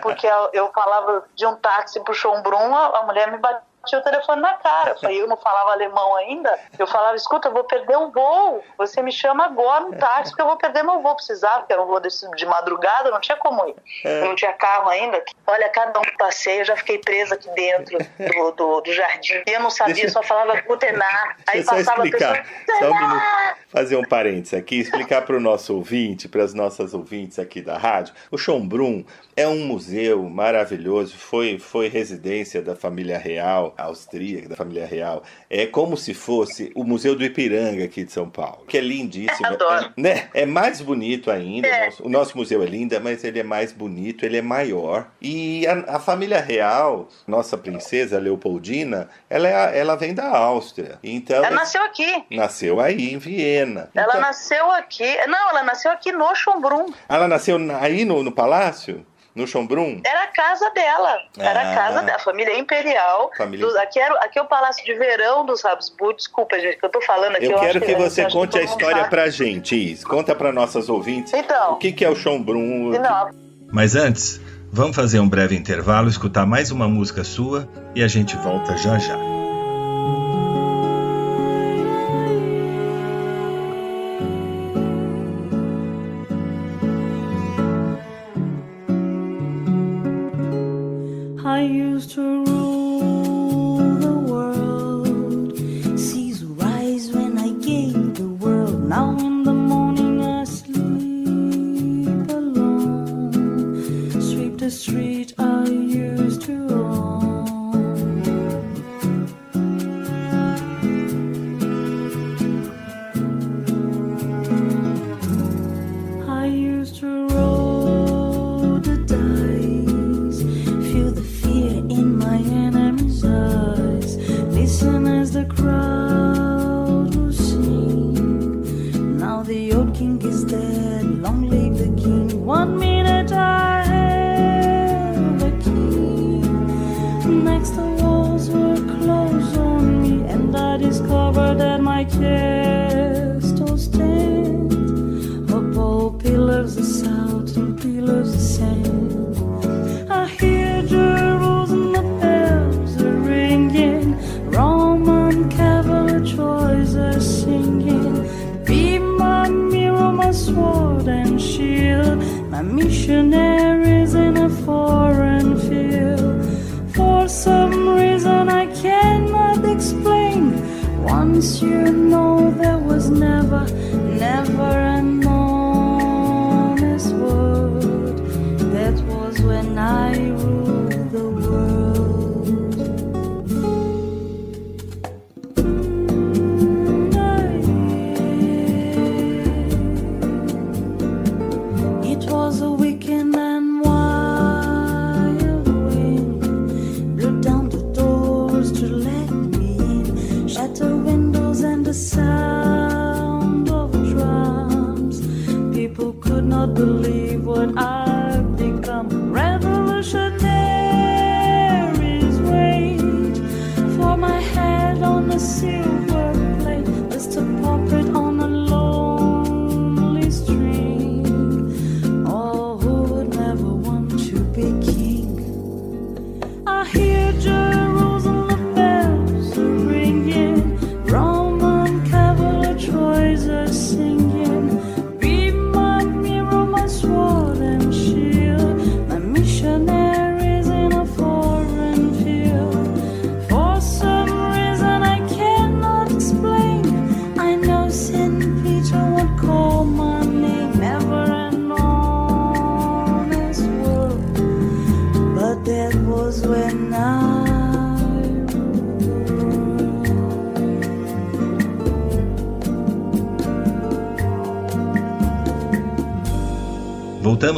[0.02, 3.38] porque eu, eu falava de um táxi pro Schönbrunn, a, a mulher me
[3.84, 4.92] batia o telefone na cara.
[4.92, 6.58] Eu falei, eu não falava alemão ainda.
[6.80, 8.64] Eu falava, escuta, eu vou perder um voo.
[8.78, 11.16] Você me chama agora no táxi, porque eu vou perder meu voo.
[11.16, 13.76] Precisava, porque era um voo desse, de madrugada, não tinha como ir.
[14.04, 15.22] Eu não tinha carro ainda.
[15.46, 19.44] Olha, cada um que passei, eu já fiquei presa aqui dentro do, do, do jardim.
[19.46, 21.38] E eu não sabia, Deixa- só falava Gutenar.
[21.48, 22.80] Aí passava a explicar, pessoa.
[22.80, 23.24] só um minuto,
[23.70, 27.78] fazer um parênteses aqui, explicar para o nosso ouvinte, para as nossas ouvintes aqui da
[27.78, 28.14] rádio.
[28.32, 29.04] O Schönbrunn
[29.36, 35.24] é um museu maravilhoso, foi, foi residência da família real austríaca, da família real.
[35.50, 39.46] É como se fosse o Museu do Ipiranga aqui de São Paulo, que é lindíssimo.
[39.48, 39.86] Adoro.
[39.98, 40.30] É, né?
[40.34, 41.82] é mais bonito ainda, É.
[41.82, 45.08] o nosso, o nosso museu é lindo, mas ele é mais bonito, ele é maior.
[45.22, 51.00] E a, a família real, nossa princesa Leopoldina, ela, é ela vem da Áustria.
[51.04, 52.24] Então, Ela nasceu aqui.
[52.32, 53.90] Nasceu aí, em Viena.
[53.96, 55.06] Ela Então, nasceu aqui.
[55.28, 56.92] Não, ela nasceu aqui no Schönbrunn.
[57.10, 59.06] ela nasceu na- aí no, no palácio?
[59.36, 60.02] No Schönbrunn?
[60.06, 61.18] Era a casa dela.
[61.40, 61.72] Era Ah.
[61.72, 62.18] a casa dela.
[62.18, 63.32] A família imperial.
[63.36, 66.16] Família- dos- aqui, era, aqui é o palácio de verão dos Habsburg.
[66.18, 67.46] Desculpa, gente, que eu tô falando aqui.
[67.46, 69.10] Eu quero acho que você que conte a história sabe.
[69.10, 70.04] pra gente, Is.
[70.04, 71.34] Conta pra nossas ouvintes.
[71.34, 71.74] Então.
[71.74, 72.92] O que, que é o Schönbrunn?
[73.00, 73.30] Não,
[73.72, 74.40] Mas antes,
[74.72, 79.00] vamos fazer um breve intervalo, escutar mais uma música sua e a gente volta já
[79.00, 79.18] já.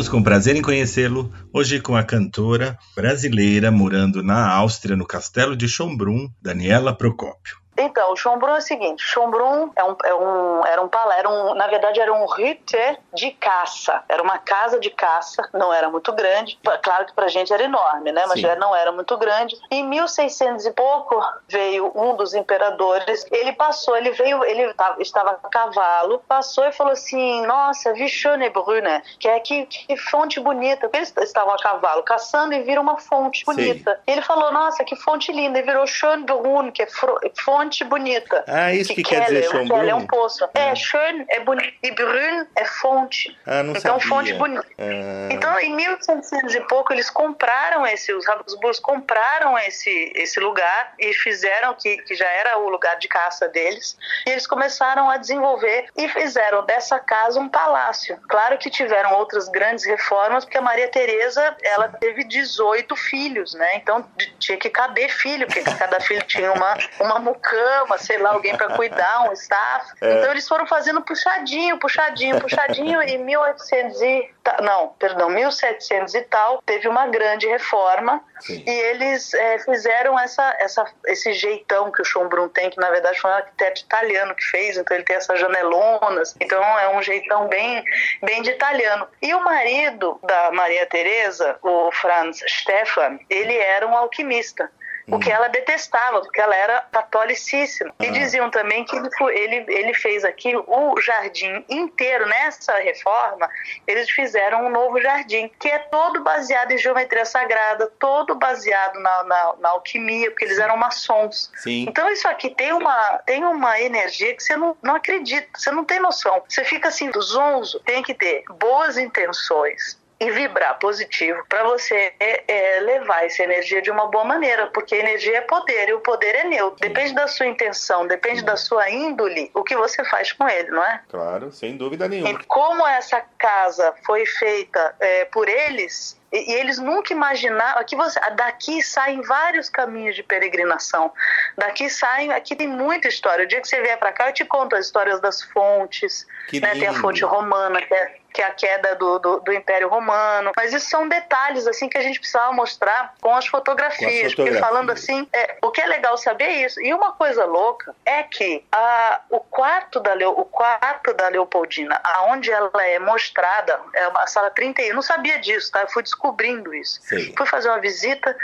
[0.05, 5.55] Voltamos com prazer em conhecê-lo, hoje com a cantora brasileira morando na Áustria, no castelo
[5.55, 7.64] de Schönbrunn, Daniela Procópio.
[7.77, 11.29] Então, o Schönbrunn é o seguinte, Schönbrunn é um, é um, era um palé, era
[11.29, 12.77] um, na verdade era um Hütte
[13.13, 17.53] de caça, era uma casa de caça, não era muito grande, claro que pra gente
[17.53, 18.41] era enorme, né, mas Sim.
[18.47, 19.55] já não era muito grande.
[19.69, 25.39] Em 1600 e pouco veio um dos imperadores, ele passou, ele veio, ele tava- estava
[25.43, 30.39] a cavalo, passou e falou assim, nossa, wie schöne Brüne, que é que, que fonte
[30.39, 33.45] bonita, eles estavam a cavalo caçando e viram uma fonte Sim.
[33.45, 33.99] bonita.
[34.07, 37.19] Ele falou, nossa, que fonte linda, e virou Schönbrunn, que é fro-
[37.65, 38.43] fonte bonita.
[38.47, 39.67] Ah, isso que quer dizer Schönbrunn?
[39.67, 40.45] Keller é um poço.
[40.45, 40.49] Ah.
[40.53, 43.35] É, schön é bonito e Brünn é fonte.
[43.45, 44.07] Ah, não então, sabia.
[44.07, 44.65] fonte bonita.
[44.77, 50.93] Ah, Então, em 1800 e pouco, eles compraram esse, os Habsburgos compraram esse, esse lugar
[50.99, 53.97] e fizeram que, que já era o lugar de caça deles.
[54.25, 58.19] E eles começaram a desenvolver e fizeram dessa casa um palácio.
[58.29, 63.75] Claro que tiveram outras grandes reformas, porque a Maria Teresa ela teve 18 filhos, né?
[63.75, 64.05] Então
[64.39, 67.54] tinha que caber filho, porque cada filho tinha uma, uma mucama,
[67.97, 69.91] sei lá, alguém para cuidar, um staff.
[69.97, 73.01] Então eles foram fazendo puxadinho, puxadinho, puxadinho.
[73.03, 78.63] e 1800 e ta- não, perdão, 1700 e tal, teve uma grande reforma Sim.
[78.65, 83.19] e eles eh, fizeram essa, essa, esse jeitão que o Schönbrunn tem, que na verdade
[83.19, 87.47] foi um arquiteto italiano que fez, então ele tem essas janelonas, então é um jeitão
[87.47, 87.83] bem,
[88.21, 89.07] bem de italiano.
[89.21, 94.69] E o marido da Maria Teresa, o Franz Stefan, ele era um alquimista.
[95.07, 97.93] O que ela detestava, porque ela era catolicíssima.
[97.99, 103.49] E diziam também que ele, ele, ele fez aqui o jardim inteiro, nessa reforma,
[103.85, 109.23] eles fizeram um novo jardim, que é todo baseado em geometria sagrada, todo baseado na,
[109.23, 111.51] na, na alquimia, porque eles eram maçons.
[111.57, 111.85] Sim.
[111.87, 115.85] Então isso aqui tem uma, tem uma energia que você não, não acredita, você não
[115.85, 116.43] tem noção.
[116.47, 122.79] Você fica assim, zonzo, tem que ter boas intenções e vibrar positivo para você é,
[122.79, 126.43] levar essa energia de uma boa maneira, porque energia é poder e o poder é
[126.45, 126.79] neutro.
[126.79, 130.83] Depende da sua intenção, depende da sua índole, o que você faz com ele, não
[130.83, 131.01] é?
[131.09, 132.31] Claro, sem dúvida nenhuma.
[132.31, 137.79] E como essa casa foi feita é, por eles, e, eles nunca imaginaram.
[137.79, 141.11] Aqui você, daqui saem vários caminhos de peregrinação.
[141.57, 142.33] Daqui saem.
[142.33, 143.45] Aqui tem muita história.
[143.45, 146.25] O dia que você vier para cá, eu te conto as histórias das fontes.
[146.51, 146.73] Né?
[146.73, 150.51] Tem a fonte romana, que é, que é a queda do, do, do Império Romano.
[150.57, 154.35] Mas isso são detalhes assim que a gente precisava mostrar com as fotografias.
[154.35, 154.59] Porque fotografias.
[154.59, 156.81] falando assim, é, o que é legal saber é isso.
[156.81, 161.97] E uma coisa louca é que a, o quarto da Leo, o quarto da Leopoldina,
[162.03, 164.85] aonde ela é mostrada, é uma sala 31.
[164.87, 165.83] Eu não sabia disso, tá?
[165.83, 166.99] Eu fui descobrindo isso.
[167.03, 167.33] Sei.
[167.37, 168.35] Fui fazer uma visita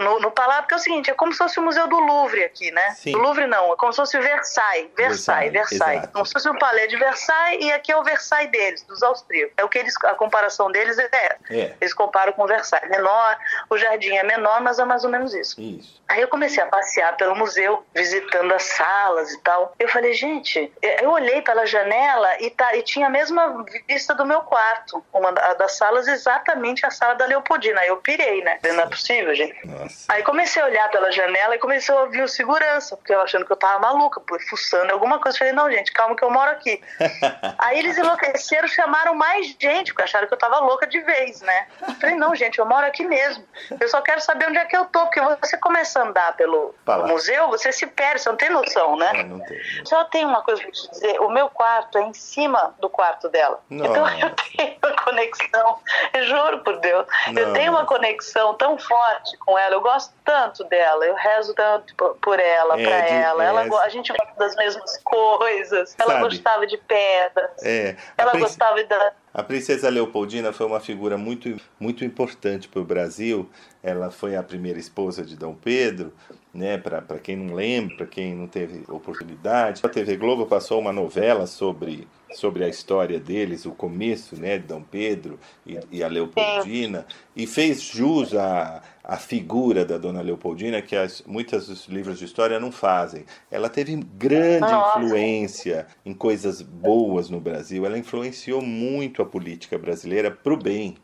[0.00, 2.44] no, no Palácio, porque é o seguinte, é como se fosse o Museu do Louvre
[2.44, 2.90] aqui, né?
[2.92, 3.14] Sim.
[3.16, 4.90] O Louvre não, é como se fosse o Versailles.
[4.96, 5.98] Versailles, Versailles, Versailles.
[5.98, 6.12] exato.
[6.12, 9.54] Como se fosse o Palais de Versailles e aqui é o Versailles deles, dos austríacos.
[9.56, 11.38] É o que eles, a comparação deles é essa.
[11.50, 11.74] É.
[11.80, 12.88] Eles comparam com o Versailles.
[12.90, 13.36] Menor,
[13.70, 15.60] o jardim é menor, mas é mais ou menos isso.
[15.60, 16.02] Isso.
[16.08, 19.74] Aí eu comecei a passear pelo museu, visitando as salas e tal.
[19.78, 20.70] Eu falei, gente,
[21.02, 25.02] eu olhei pela janela e, tá, e tinha a mesma vista do meu quarto.
[25.12, 27.80] Uma da- das salas, exatamente a sala da Leopoldina.
[27.80, 28.58] Aí eu pirei, né?
[28.62, 29.54] Não é possível, gente.
[29.64, 30.12] Nossa.
[30.12, 33.44] Aí comecei a olhar pela janela e comecei a ouvir o segurança, porque eu achando
[33.44, 35.38] que eu tava maluca, fuçando alguma coisa.
[35.38, 36.80] Falei, não, gente, calma que eu moro aqui.
[37.58, 41.66] Aí eles enlouqueceram, chamaram mais gente, porque acharam que eu tava louca de vez, né?
[42.00, 43.44] Falei, não, gente, eu moro aqui mesmo.
[43.80, 46.74] Eu só quero saber onde é que eu tô, porque você começa a andar pelo
[47.06, 49.10] museu, você se perde, você não tem noção, né?
[49.14, 49.58] É, não tem.
[49.84, 53.28] Só tem uma coisa pra te dizer, o meu quarto é em cima do quarto
[53.28, 53.60] dela.
[53.70, 53.90] Nossa.
[53.90, 55.78] Então eu tenho uma conexão,
[56.12, 57.06] eu juro por Deus,
[57.36, 57.52] eu Não.
[57.52, 62.38] tenho uma conexão tão forte com ela, eu gosto tanto dela, eu rezo tanto por-
[62.40, 63.44] ela, É, pra de- ela.
[63.44, 63.68] ela é.
[63.68, 66.24] go- a gente gosta das mesmas coisas, ela Sabe.
[66.24, 67.96] gostava de pedras, É.
[68.16, 69.12] Ela princ- gostava da.
[69.32, 73.48] a princesa Leopoldina foi uma figura muito, muito importante para o Brasil.
[73.82, 76.12] Ela foi a primeira esposa de Dom Pedro,
[76.52, 76.78] né?
[76.78, 79.80] Para quem não lembra, para quem não teve oportunidade.
[79.84, 84.58] A TV Globo passou uma novela sobre, sobre a história deles, o começo, né?
[84.58, 90.20] De Dom Pedro e, e a Leopoldina, e fez jus à, à figura da Dona
[90.20, 93.24] Leopoldina que as, muitos dos livros de história não fazem.
[93.50, 94.98] Ela teve grande Nossa.
[94.98, 97.84] influência em coisas boas no Brasil.
[97.86, 100.96] Ela influenciou muito a política brasileira para o bem.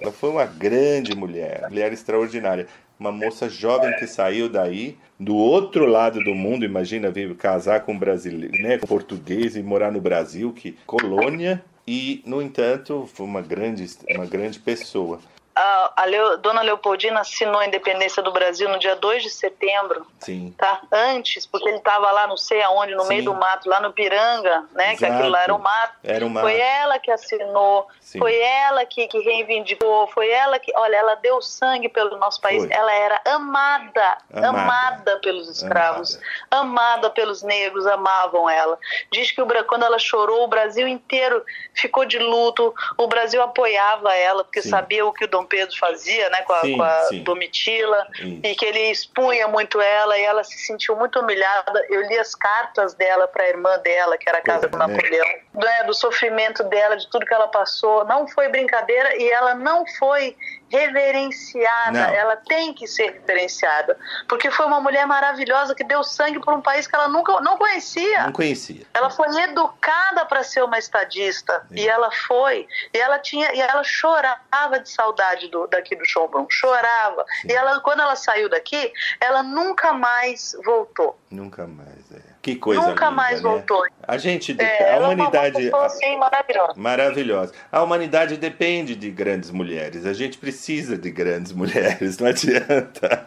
[0.00, 2.66] Ela foi uma grande mulher, mulher extraordinária.
[2.98, 7.92] Uma moça jovem que saiu daí, do outro lado do mundo, imagina vir casar com
[7.92, 13.24] um brasileiro, né, com português e morar no Brasil, que colônia, e, no entanto, foi
[13.24, 15.20] uma grande, uma grande pessoa.
[15.58, 20.06] A, a Leo- Dona Leopoldina assinou a independência do Brasil no dia 2 de setembro
[20.20, 20.54] Sim.
[20.58, 20.82] tá?
[20.92, 23.08] Antes, porque ele estava lá não sei aonde, no Sim.
[23.08, 24.88] meio do mato, lá no Piranga, né?
[24.96, 25.12] Que Exato.
[25.14, 25.94] aquilo lá era o mato.
[26.04, 26.42] Era uma.
[26.42, 28.18] Foi ela que assinou, Sim.
[28.18, 32.62] foi ela que, que reivindicou, foi ela que, olha, ela deu sangue pelo nosso país.
[32.62, 32.72] Foi.
[32.72, 34.48] Ela era amada, Amada.
[34.60, 37.08] amada, pelos escravos, amada.
[37.08, 38.78] pelos negros, amavam ela.
[39.10, 41.42] Diz que o, quando ela chorou, o Brasil inteiro
[41.74, 44.68] ficou de luto, o Brasil apoiava ela, porque Sim.
[44.68, 47.22] sabia o que o Dom Pedro fazia, né, com a, Sim, com a sim.
[47.22, 48.40] Domitila Isso.
[48.42, 51.86] e que ele expunha muito ela e ela se sentiu muito humilhada.
[51.88, 54.86] Eu li as cartas dela para a irmã dela, que era a casa do é,
[54.86, 55.40] né?
[55.56, 58.04] Né, do sofrimento dela, de tudo que ela passou.
[58.04, 60.36] Não foi brincadeira e ela não foi
[60.70, 61.92] reverenciada.
[61.92, 62.14] Não.
[62.14, 63.96] Ela tem que ser reverenciada,
[64.28, 67.56] porque foi uma mulher maravilhosa que deu sangue por um país que ela nunca não
[67.56, 68.24] conhecia.
[68.24, 68.86] Não conhecia.
[68.92, 71.76] Ela foi educada para ser uma estadista Sim.
[71.76, 76.46] e ela foi e ela tinha e ela chorava de saudade do daqui do Chombrun,
[76.48, 77.24] chorava.
[77.42, 77.48] Sim.
[77.48, 81.18] E ela quando ela saiu daqui, ela nunca mais voltou.
[81.30, 82.10] Nunca mais.
[82.12, 82.25] É.
[82.46, 83.50] Que coisa nunca linda, mais né?
[83.50, 83.82] voltou.
[84.06, 86.72] A gente, É, a ela humanidade, é uma assim maravilhosa.
[86.76, 87.52] Maravilhosa.
[87.72, 90.06] A humanidade depende de grandes mulheres.
[90.06, 93.24] A gente precisa de grandes mulheres, não adianta.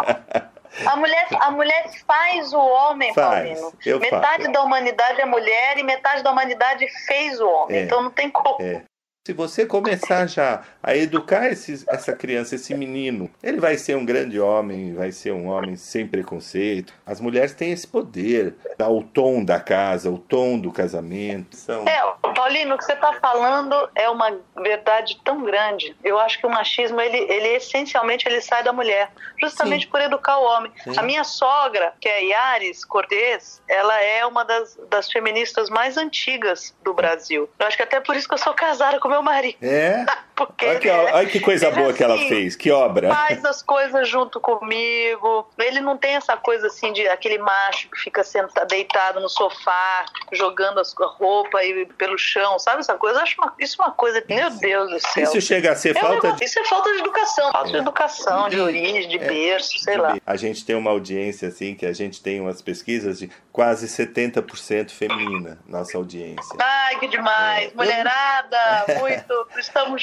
[0.85, 3.99] A mulher, a mulher faz o homem, Faz, Paulino.
[3.99, 4.51] metade faço.
[4.53, 7.77] da humanidade é mulher e metade da humanidade fez o homem.
[7.77, 7.83] É.
[7.83, 8.61] Então não tem como.
[8.61, 8.83] É.
[9.27, 14.05] Se você começar já a educar esse- essa criança, esse menino, ele vai ser um
[14.05, 16.93] grande homem, vai ser um homem sem preconceito.
[17.05, 21.57] As mulheres têm esse poder, dar o tom da casa, o tom do casamento.
[21.57, 21.85] São...
[21.85, 21.99] É,
[22.33, 25.95] Paulino, o que você está falando é uma verdade tão grande.
[26.01, 29.91] Eu acho que o machismo, ele, ele essencialmente ele sai da mulher, justamente Sim.
[29.91, 30.71] por educar o homem.
[30.81, 30.93] Sim.
[30.97, 36.73] A minha sogra, que é Yaris Cortez, ela é uma das, das feministas mais antigas
[36.81, 37.49] do Brasil.
[37.59, 39.57] Eu acho que até por isso que eu sou casada com meu marido.
[39.61, 40.05] É?
[40.47, 43.13] Porque Olha que, olha que coisa ele é boa que ela assim, fez, que obra.
[43.13, 45.47] faz as coisas junto comigo.
[45.57, 50.05] Ele não tem essa coisa assim de aquele macho que fica sentado, deitado no sofá,
[50.31, 53.19] jogando a roupa aí pelo chão, sabe essa coisa?
[53.19, 55.23] Eu acho uma- isso uma coisa, meu Deus do céu.
[55.23, 56.45] Isso chega a ser É falta de.
[56.45, 57.79] Isso é falta de educação, falta de É.
[57.79, 60.17] educação, de De- origem, de é, berço, sei de lá.
[60.25, 64.91] A gente tem uma audiência assim, que a gente tem umas pesquisas de quase 70%
[64.91, 66.55] feminina, nossa audiência.
[66.59, 67.71] Ai, que demais.
[67.71, 67.75] É.
[67.75, 70.01] Mulherada, muito, estamos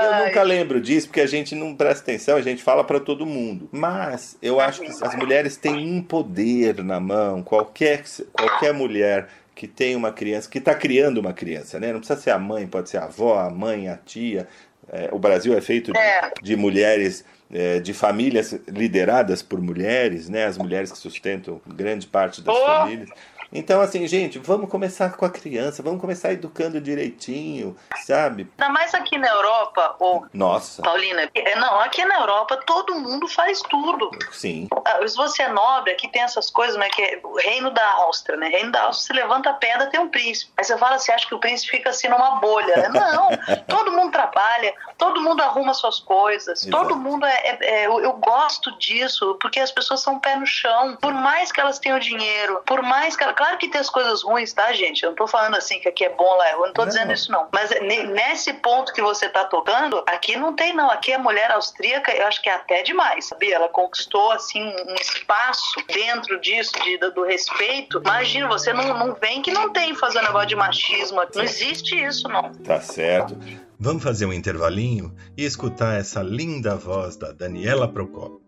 [0.00, 3.24] Eu nunca lembro disso, porque a gente não presta atenção, a gente fala para todo
[3.26, 3.68] mundo.
[3.72, 9.66] Mas eu acho que as mulheres têm um poder na mão, qualquer, qualquer mulher que
[9.66, 11.92] tem uma criança, que está criando uma criança, né?
[11.92, 14.46] Não precisa ser a mãe, pode ser a avó, a mãe, a tia.
[14.90, 16.30] É, o Brasil é feito de, É.
[16.40, 20.46] de mulheres, é, de famílias lideradas por mulheres, né?
[20.46, 22.64] As mulheres que sustentam grande parte das Oh!
[22.66, 23.10] famílias.
[23.52, 27.76] Então, assim, gente, vamos começar com a criança, vamos começar educando direitinho,
[28.06, 28.46] sabe?
[28.58, 33.26] Ainda mais aqui na Europa, ou Nossa, Paulina, é, não, aqui na Europa todo mundo
[33.26, 34.10] faz tudo.
[34.32, 34.68] sim.
[34.84, 36.88] Ah, Se você é nobre, aqui tem essas coisas, né?
[36.90, 38.48] Que é o reino da Áustria, né?
[38.48, 40.52] Reino da Áustria, você levanta a pedra, tem um príncipe.
[40.56, 42.88] Aí você fala, você acha que o príncipe fica assim numa bolha, né?
[42.88, 43.28] Não,
[43.66, 46.70] todo mundo trabalha, todo mundo arruma suas coisas, Exato.
[46.84, 50.46] todo mundo é, é- é- eu, eu gosto disso, porque as pessoas são pé no
[50.46, 50.96] chão.
[51.00, 54.22] Por mais que elas tenham dinheiro, por mais que ela, claro que tem as coisas
[54.24, 55.04] ruins, tá, gente?
[55.04, 56.88] Eu não tô falando assim que aqui é bom lá, eu não tô Não.
[56.88, 57.46] dizendo isso não.
[57.52, 61.50] Mas ne- nesse ponto que você tá tocando, aqui não tem não, aqui a mulher
[61.52, 63.54] austríaca, eu acho que é até demais, sabia?
[63.54, 67.98] Ela conquistou assim um espaço dentro disso de, do, do respeito.
[68.04, 71.36] Imagina, você não, não vem que não tem fazer um negócio de machismo, aqui.
[71.36, 72.50] não existe isso não.
[72.52, 73.38] Tá certo.
[73.78, 78.47] Vamos fazer um intervalinho e escutar essa linda voz da Daniela Procopio.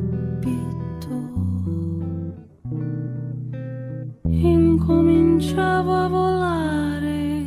[5.41, 7.43] Incominciavo a volare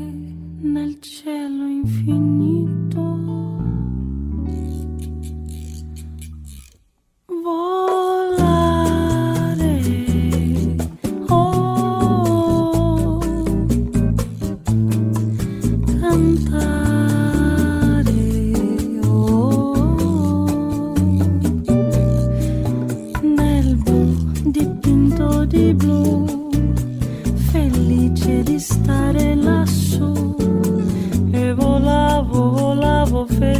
[0.62, 1.68] nel cielo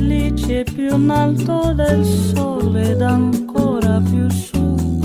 [0.05, 5.01] felice più in alto del sole ed ancora più su.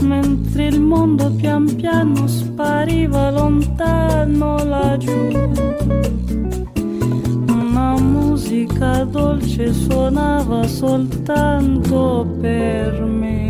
[0.00, 5.30] Mentre il mondo pian piano spariva lontano laggiù.
[7.48, 13.41] Una musica dolce suonava soltanto per me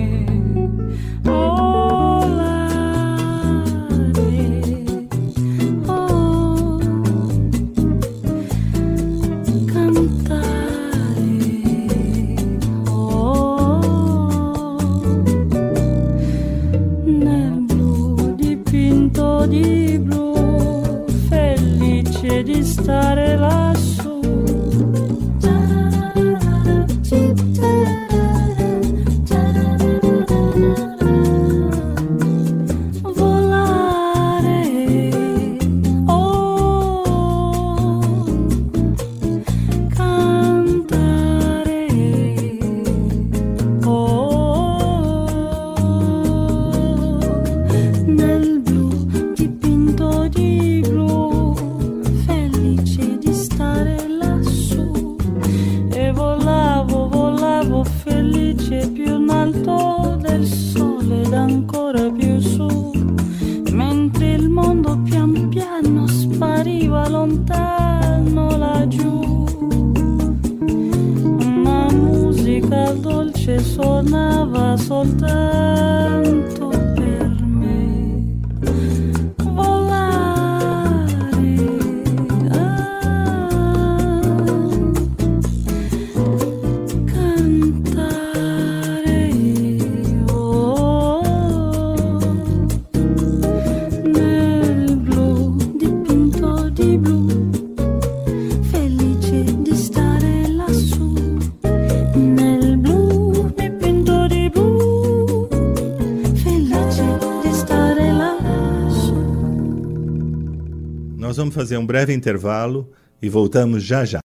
[111.32, 114.20] Nós vamos fazer um breve intervalo e voltamos já já.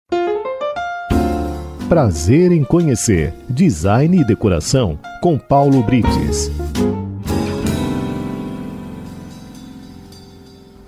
[1.88, 6.50] Prazer em conhecer Design e Decoração com Paulo Brites.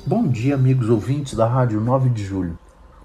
[0.04, 2.58] Bom dia, amigos ouvintes da Rádio 9 de Julho.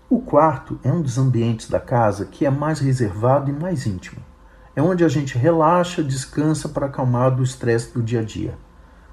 [0.08, 4.22] O quarto é um dos ambientes da casa que é mais reservado e mais íntimo.
[4.74, 8.54] É onde a gente relaxa, descansa para acalmar do estresse do dia a dia.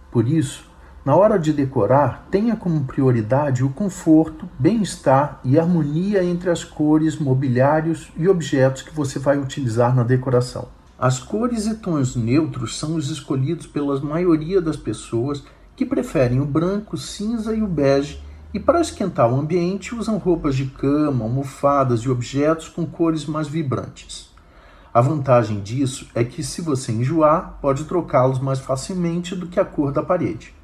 [0.10, 0.68] Por isso,
[1.10, 7.18] na hora de decorar, tenha como prioridade o conforto, bem-estar e harmonia entre as cores,
[7.18, 10.68] mobiliários e objetos que você vai utilizar na decoração.
[10.99, 15.43] As cores e tons neutros são os escolhidos pela maioria das pessoas
[15.76, 18.22] que preferem o branco, cinza e o bege
[18.53, 23.47] e para esquentar o ambiente usam roupas de cama, almofadas e objetos com cores mais
[23.47, 24.30] vibrantes.
[24.93, 29.66] A vantagem disso é que, se você enjoar, pode trocá-los mais facilmente do que a
[29.66, 30.59] cor da parede.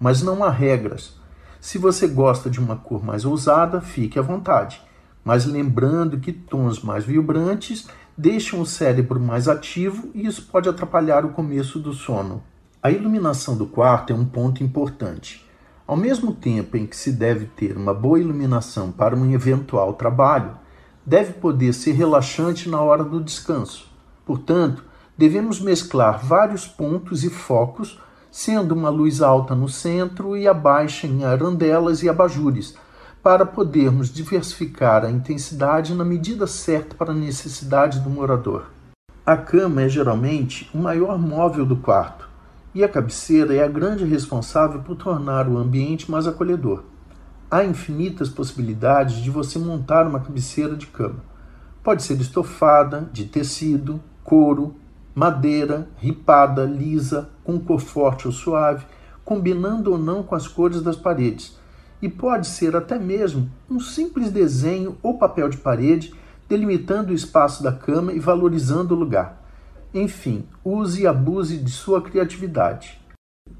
[0.00, 1.14] Mas não há regras.
[1.60, 4.80] Se você gosta de uma cor mais ousada, fique à vontade.
[5.22, 7.86] Mas lembrando que tons mais vibrantes
[8.16, 12.42] deixam o cérebro mais ativo e isso pode atrapalhar o começo do sono.
[12.82, 15.46] A iluminação do quarto é um ponto importante.
[15.86, 20.56] Ao mesmo tempo em que se deve ter uma boa iluminação para um eventual trabalho,
[21.04, 23.90] deve poder ser relaxante na hora do descanso.
[24.24, 24.84] Portanto,
[25.16, 28.00] devemos mesclar vários pontos e focos,
[28.30, 32.74] sendo uma luz alta no centro e a baixa em arandelas e abajures,
[33.22, 38.70] para podermos diversificar a intensidade na medida certa para a necessidade do morador.
[39.26, 42.28] A cama é geralmente o maior móvel do quarto
[42.74, 46.84] e a cabeceira é a grande responsável por tornar o ambiente mais acolhedor.
[47.50, 51.22] Há infinitas possibilidades de você montar uma cabeceira de cama.
[51.82, 54.76] Pode ser estofada, de tecido, couro,
[55.14, 57.28] madeira, ripada, lisa,
[57.58, 58.84] com cor forte ou suave,
[59.24, 61.58] combinando ou não com as cores das paredes.
[62.02, 66.12] E pode ser até mesmo um simples desenho ou papel de parede
[66.48, 69.40] delimitando o espaço da cama e valorizando o lugar.
[69.94, 73.00] Enfim, use e abuse de sua criatividade.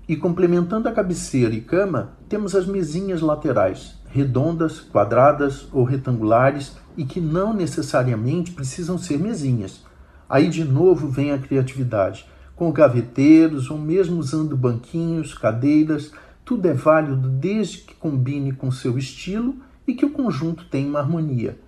[0.09, 7.05] E complementando a cabeceira e cama, temos as mesinhas laterais, redondas, quadradas ou retangulares e
[7.05, 9.84] que não necessariamente precisam ser mesinhas.
[10.28, 12.26] Aí de novo vem a criatividade,
[12.61, 16.13] com gaveteiros ou mesmo usando banquinhos, cadeiras,
[16.45, 19.55] tudo é válido desde que combine com seu estilo
[19.87, 21.59] e que o conjunto tenha uma harmonia.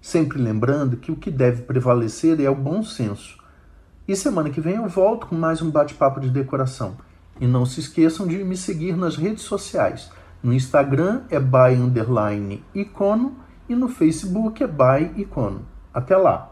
[0.00, 3.38] Sempre lembrando que o que deve prevalecer é o bom senso
[4.08, 6.96] e semana que vem eu volto com mais um bate-papo de decoração.
[7.40, 10.10] E não se esqueçam de me seguir nas redes sociais.
[10.42, 13.36] No Instagram é by underline icono
[13.68, 15.64] e no Facebook é by icono.
[15.94, 16.51] Até lá!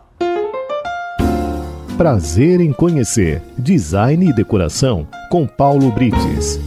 [2.00, 6.58] Prazer em conhecer Design e Decoração com Paulo Brites.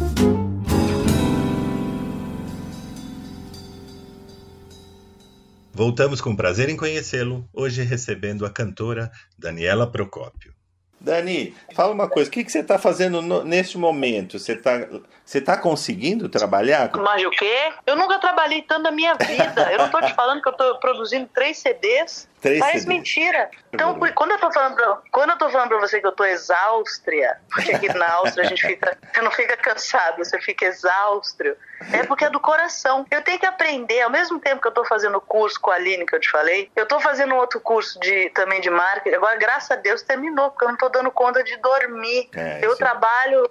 [5.73, 10.53] Voltamos com prazer em conhecê-lo, hoje recebendo a cantora Daniela Procópio.
[11.01, 14.37] Dani, fala uma coisa, o que, que você está fazendo no, neste momento?
[14.37, 14.87] Você está
[15.25, 16.89] você tá conseguindo trabalhar?
[16.97, 17.71] Mas o quê?
[17.87, 19.71] Eu nunca trabalhei tanto na minha vida.
[19.71, 22.27] Eu não estou te falando que eu estou produzindo três CDs.
[22.41, 22.85] Três Faz CDs.
[22.85, 23.49] mentira.
[23.71, 26.25] Então, quando eu tô falando pra, quando eu tô falando pra você que eu tô
[26.25, 31.55] exaustria, porque aqui na Áustria a gente fica, você não fica cansado, você fica exaustrio,
[31.93, 33.05] é porque é do coração.
[33.09, 35.75] Eu tenho que aprender, ao mesmo tempo que eu tô fazendo o curso com a
[35.75, 39.15] Aline que eu te falei, eu tô fazendo um outro curso de, também de marketing.
[39.15, 42.29] Agora, graças a Deus, terminou, porque eu não tô dando conta de dormir.
[42.35, 43.47] É, eu isso- trabalho,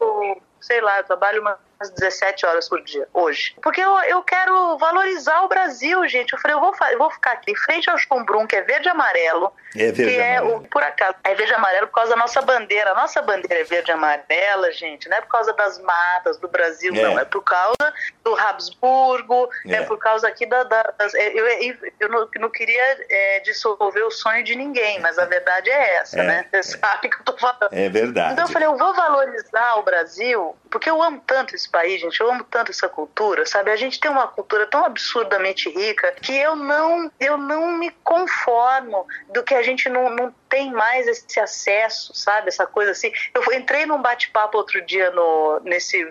[0.63, 1.43] sei lá, trabalho
[1.83, 3.55] umas 17 horas por dia, hoje.
[3.63, 6.33] Porque eu, eu quero valorizar o Brasil, gente.
[6.33, 8.87] Eu falei, eu vou, eu vou ficar aqui em frente ao Chumbrum, que é verde
[8.89, 9.53] e amarelo.
[9.75, 10.59] É verde que e é, amarelo.
[10.59, 12.93] o, por acaso, é verde e amarelo por causa da nossa bandeira.
[12.93, 15.09] A nossa bandeira é verde e amarela, gente.
[15.09, 17.03] Não é por causa das matas do Brasil, É.
[17.03, 17.19] não.
[17.19, 17.93] É por causa
[18.25, 19.83] do Habsburgo, é, É.
[19.83, 20.63] por causa aqui da.
[20.65, 25.01] da- das, é, eu eu, eu não, não queria é, dissolver o sonho de ninguém,
[25.01, 26.47] mas a verdade é essa, É, né?
[26.53, 27.69] Você sabe que eu tô falando.
[27.73, 28.33] É verdade.
[28.35, 32.21] Então eu falei, eu vou valorizar o Brasil, porque eu amo tanto esse país, gente,
[32.21, 33.71] eu amo tanto essa cultura, sabe?
[33.71, 39.07] A gente tem uma cultura tão absurdamente rica que eu não, eu não me conformo
[39.31, 42.49] do que a gente não, não tem mais esse acesso, sabe?
[42.49, 43.11] Essa coisa assim.
[43.35, 46.05] Eu entrei num bate-papo outro dia no, nesse,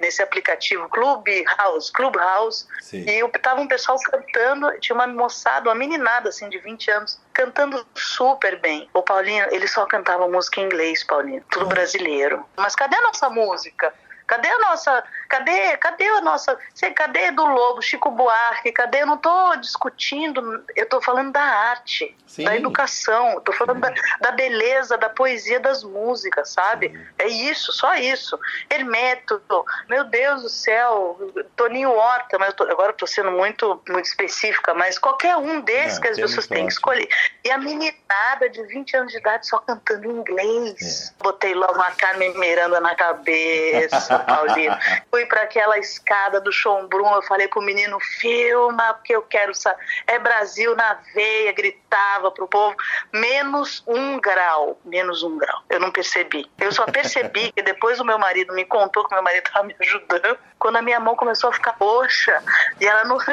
[0.00, 3.04] nesse aplicativo Clubhouse, Clubhouse, Sim.
[3.08, 7.20] e eu tava um pessoal cantando, tinha uma moçada, uma meninada assim de 20 anos,
[7.32, 8.88] cantando super bem.
[8.92, 12.44] O Paulinho, ele só cantava música em inglês, Paulinho, tudo brasileiro.
[12.56, 13.94] Mas cadê a nossa música?
[14.26, 19.02] Cadê a nossa, cadê, cadê a nossa, sei, cadê do Lobo, Chico Buarque, cadê?
[19.02, 22.44] Eu não tô discutindo, eu tô falando da arte, Sim.
[22.44, 26.98] da educação, tô falando da, da beleza, da poesia das músicas, sabe?
[27.18, 28.38] É isso, só isso.
[28.70, 29.42] Hermeto,
[29.88, 31.18] meu Deus do céu,
[31.54, 36.02] Toninho Horta, mas tô- agora tô sendo muito, muito específica, mas qualquer um desses Não,
[36.02, 37.08] que as pessoas têm que escolher.
[37.44, 41.12] E a meninada de 20 anos de idade só cantando inglês.
[41.18, 41.22] É.
[41.22, 44.13] Botei logo uma Carmen Miranda na cabeça,
[45.10, 49.82] Fui para aquela escada do Chombrum, eu falei pro menino, filma, porque eu quero saber.
[50.06, 52.76] É Brasil na veia, gritava pro povo.
[53.12, 55.62] Menos um grau, menos um grau.
[55.68, 56.50] Eu não percebi.
[56.58, 59.74] Eu só percebi que depois o meu marido me contou que meu marido estava me
[59.80, 62.42] ajudando, quando a minha mão começou a ficar roxa.
[62.80, 63.18] E ela não.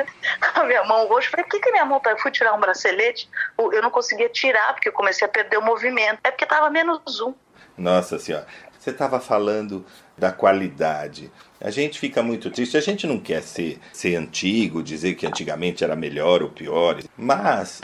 [0.56, 1.28] A minha mão roxa.
[1.28, 2.12] Eu falei, por que, que minha mão tá?
[2.12, 5.62] Eu fui tirar um bracelete, eu não conseguia tirar, porque eu comecei a perder o
[5.62, 6.20] movimento.
[6.24, 7.34] É porque tava menos um.
[7.78, 8.46] Nossa senhora.
[8.78, 9.86] Você estava falando
[10.22, 11.32] da qualidade.
[11.60, 12.78] A gente fica muito triste.
[12.78, 17.82] A gente não quer ser, ser antigo, dizer que antigamente era melhor ou pior, mas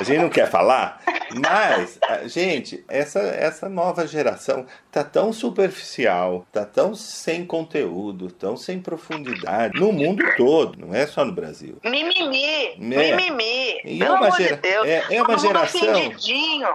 [0.00, 1.00] a gente não quer falar.
[1.32, 8.80] Mas, gente, essa, essa nova geração tá tão superficial, tá tão sem conteúdo, tão sem
[8.80, 11.76] profundidade no mundo todo, não é só no Brasil.
[11.84, 12.76] Mimimi, É.
[13.16, 13.80] mimimi.
[13.84, 14.86] E é Pelo uma amor gera- de Deus.
[14.88, 16.12] é- é uma geração-.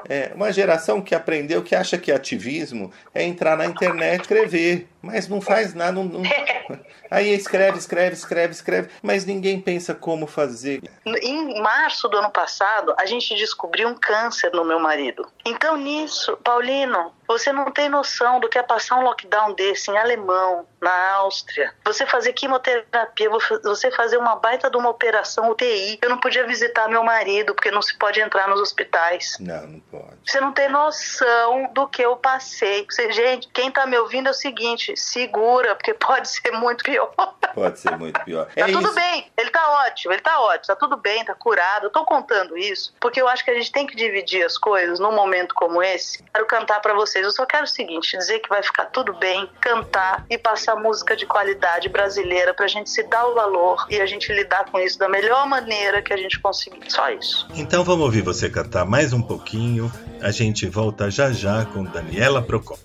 [0.07, 4.87] É uma geração que aprendeu, que acha que ativismo é entrar na internet e escrever,
[5.05, 5.91] mas não faz nada.
[5.91, 6.21] não- não-
[7.11, 10.81] Aí escreve, escreve, escreve, escreve, mas ninguém pensa como fazer.
[11.05, 15.25] Em março do ano passado, a gente descobriu um câncer no meu marido.
[15.45, 19.97] Então, nisso, Paulino, você não tem noção do que é passar um lockdown desse em
[19.97, 21.73] alemão, na Áustria.
[21.83, 23.29] Você fazer quimioterapia,
[23.63, 25.99] você fazer uma baita de uma operação UTI.
[26.01, 29.37] Eu não podia visitar meu marido, porque não se pode entrar nos hospitais.
[29.39, 30.17] Não, não pode.
[30.25, 32.85] Você não tem noção do que eu passei.
[32.89, 37.11] Você, gente, quem tá me ouvindo é o seguinte: segura, porque pode ser muito pior.
[37.53, 38.45] Pode ser muito pior.
[38.45, 38.93] Tá É tudo isso.
[38.93, 41.85] bem, ele tá ótimo, ele tá ótimo, tá tudo bem, tá curado.
[41.85, 44.99] Eu tô contando isso porque eu acho que a gente tem que dividir as coisas
[44.99, 46.23] num momento como esse.
[46.33, 47.25] Quero cantar pra vocês.
[47.25, 51.15] Eu só quero o seguinte: dizer que vai ficar tudo bem, cantar e passar música
[51.15, 54.99] de qualidade brasileira pra gente se dar o valor e a gente lidar com isso
[54.99, 56.79] da melhor maneira que a gente conseguir.
[56.87, 57.47] Só isso.
[57.55, 59.91] Então vamos ouvir você cantar mais um pouquinho.
[60.21, 62.77] A gente volta já já com Daniela Procon.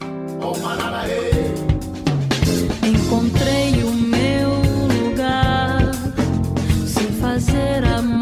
[2.83, 4.51] Encontrei o meu
[5.09, 5.81] lugar
[6.87, 8.20] sem fazer a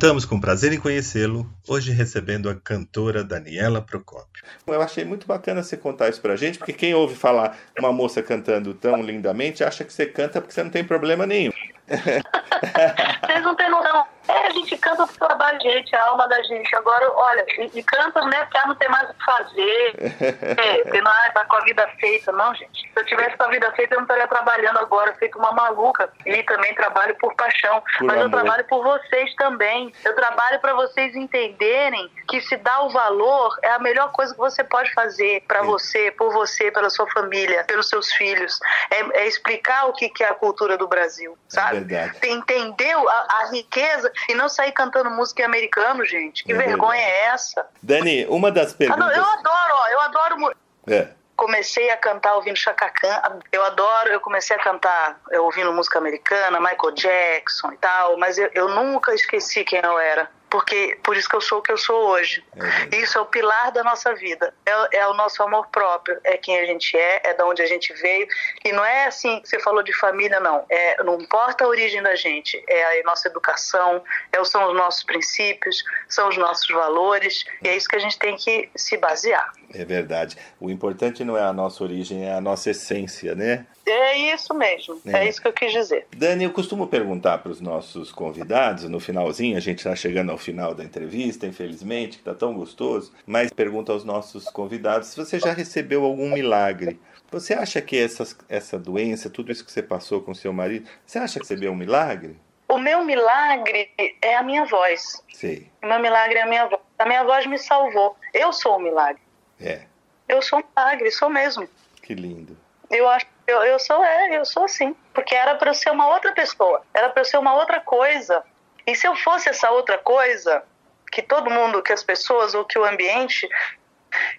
[0.00, 4.42] Voltamos com prazer em conhecê-lo, hoje recebendo a cantora Daniela Procópio.
[4.66, 8.22] Eu achei muito bacana você contar isso pra gente, porque quem ouve falar uma moça
[8.22, 11.52] cantando tão lindamente acha que você canta porque você não tem problema nenhum.
[11.90, 14.06] Vocês não têm noção.
[14.50, 16.74] É, a gente canta pro trabalho gente, a alma da gente.
[16.74, 19.94] Agora, olha, e, e canta, né, porque não tem mais o que fazer.
[20.60, 22.82] É, porque não ah, tá com a vida feita, não, gente.
[22.82, 26.10] Se eu tivesse com a vida feita, eu não estaria trabalhando agora, feito uma maluca.
[26.26, 27.82] E também trabalho por paixão.
[27.98, 28.40] Por Mas eu amor.
[28.40, 29.92] trabalho por vocês também.
[30.04, 34.38] Eu trabalho para vocês entenderem que se dar o valor é a melhor coisa que
[34.38, 38.58] você pode fazer para você, por você, pela sua família, pelos seus filhos.
[38.90, 41.80] É, é explicar o que, que é a cultura do Brasil, sabe?
[41.80, 42.18] verdade.
[42.26, 46.42] Entendeu a, a riqueza e não sair cantando música em americano, gente.
[46.44, 47.66] Que É vergonha é essa?
[47.82, 49.16] Dani, uma das Ah, perguntas.
[49.16, 50.56] eu adoro, ó, eu adoro.
[50.88, 51.08] É.
[51.36, 53.22] Comecei a cantar ouvindo Chacacã.
[53.50, 58.50] Eu adoro, eu comecei a cantar ouvindo música americana, Michael Jackson e tal, mas eu,
[58.54, 60.30] eu nunca esqueci quem eu era.
[60.50, 62.44] Porque por isso que eu sou o que eu sou hoje.
[62.92, 62.96] É.
[62.96, 64.52] Isso é o pilar da nossa vida.
[64.66, 66.18] É, é o nosso amor próprio.
[66.24, 68.26] É quem a gente é, é de onde a gente veio.
[68.64, 70.66] E não é assim que você falou de família, não.
[70.68, 72.62] É, não importa a origem da gente.
[72.68, 77.44] É a nossa educação, é, são os nossos princípios, são os nossos valores.
[77.62, 79.52] E é isso que a gente tem que se basear.
[79.72, 80.36] É verdade.
[80.58, 83.66] O importante não é a nossa origem, é a nossa essência, né?
[83.86, 85.00] É isso mesmo.
[85.06, 85.24] É.
[85.24, 86.06] É, isso que eu quis dizer.
[86.16, 90.38] Dani, eu costumo perguntar para os nossos convidados, no finalzinho, a gente está chegando ao
[90.38, 95.38] final da entrevista, infelizmente, que está tão gostoso, mas pergunto aos nossos convidados se você
[95.38, 97.00] já recebeu algum milagre.
[97.30, 101.18] Você acha que essas, essa doença, tudo isso que você passou com seu marido, você
[101.18, 102.36] acha que recebeu um milagre?
[102.68, 103.90] O meu milagre
[104.22, 105.22] é a minha voz.
[105.32, 105.68] Sei.
[105.82, 106.80] O meu milagre é a minha voz.
[106.98, 108.16] A minha voz me salvou.
[108.32, 109.20] Eu sou o milagre.
[109.60, 109.82] É,
[110.28, 111.68] Eu sou um milagre, sou mesmo.
[112.02, 112.56] que lindo.
[112.90, 114.94] Eu acho eu, eu sou, é, eu sou assim.
[115.12, 116.82] Porque era para eu ser uma outra pessoa.
[116.94, 118.44] Era para eu ser uma outra coisa.
[118.86, 120.62] E se eu fosse essa outra coisa,
[121.10, 123.48] que todo mundo, que as pessoas ou que o ambiente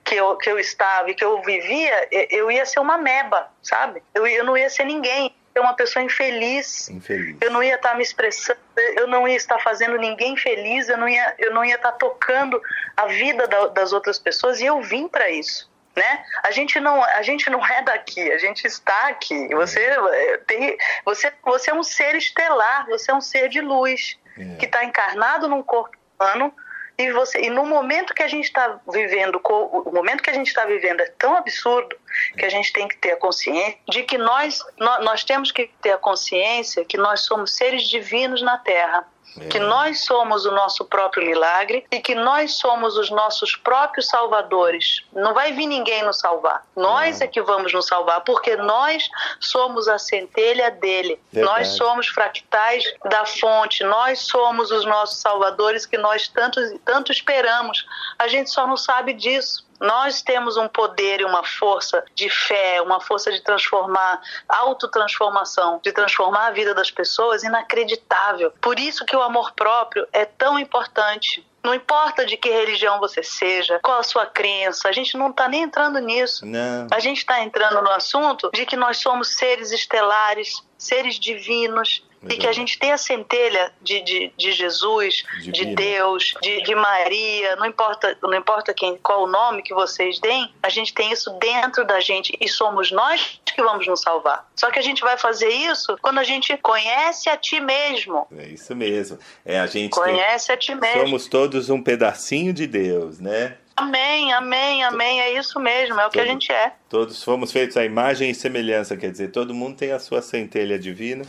[0.03, 4.01] que eu, que eu estava e que eu vivia, eu ia ser uma meba, sabe?
[4.13, 5.36] Eu, eu não ia ser ninguém.
[5.53, 6.89] Ser uma pessoa infeliz.
[6.89, 7.35] Infeliz.
[7.41, 8.59] Eu não ia estar me expressando,
[8.95, 12.61] eu não ia estar fazendo ninguém feliz, eu não ia, eu não ia estar tocando
[12.95, 15.69] a vida da- das outras pessoas e eu vim para isso.
[15.93, 16.23] Né?
[16.43, 19.49] A gente não a gente não é daqui, a gente está aqui.
[19.55, 24.17] Você eh, tem você você é um ser estelar, você é um ser de luz
[24.39, 24.55] É.
[24.55, 26.53] que está encarnado num corpo humano
[27.01, 30.47] e você e no momento que a gente está vivendo o momento que a gente
[30.47, 31.95] está vivendo é tão absurdo
[32.37, 35.69] que a gente tem que ter a consciência de que nós nó- nós temos que
[35.81, 39.05] ter a consciência que nós somos seres divinos na Terra
[39.49, 45.03] que nós somos o nosso próprio milagre e que nós somos os nossos próprios salvadores.
[45.13, 46.65] Não vai vir ninguém nos salvar.
[46.75, 49.09] Nós é que vamos nos salvar, porque nós
[49.39, 51.19] somos a centelha dele.
[51.32, 51.59] Verdade.
[51.59, 53.84] Nós somos fractais da fonte.
[53.84, 57.86] Nós somos os nossos salvadores que nós tanto, tanto esperamos.
[58.19, 59.65] A gente só não sabe disso.
[59.82, 65.91] Nós temos um poder e uma força de fé, uma força de transformar, autotransformação, de
[65.91, 68.53] transformar a vida das pessoas inacreditável.
[68.61, 71.43] Por isso que o amor próprio é tão importante.
[71.63, 75.47] Não importa de que religião você seja, qual a sua crença, a gente não está
[75.47, 76.45] nem entrando nisso.
[76.45, 76.88] Não.
[76.91, 82.38] A gente está entrando no assunto de que nós somos seres estelares, seres divinos, e
[82.38, 85.76] que a gente tem a centelha de, de, de Jesus, de Divino.
[85.76, 90.53] Deus, de, de Maria, não importa, não importa quem, qual o nome que vocês deem,
[90.61, 94.47] a gente tem isso dentro da gente e somos nós que vamos nos salvar.
[94.55, 98.28] Só que a gente vai fazer isso quando a gente conhece a ti mesmo.
[98.38, 99.17] É isso mesmo.
[99.45, 101.01] É a gente tem- Conhece a ti mesmo.
[101.01, 103.57] somos todos um pedacinho de Deus, né?
[103.76, 105.22] Amém, amém, amém.
[105.22, 106.74] É isso mesmo, é o que a gente é.
[106.89, 110.78] Todos fomos feitos à imagem e semelhança, quer dizer, todo mundo tem a sua centelha
[110.78, 111.26] divina.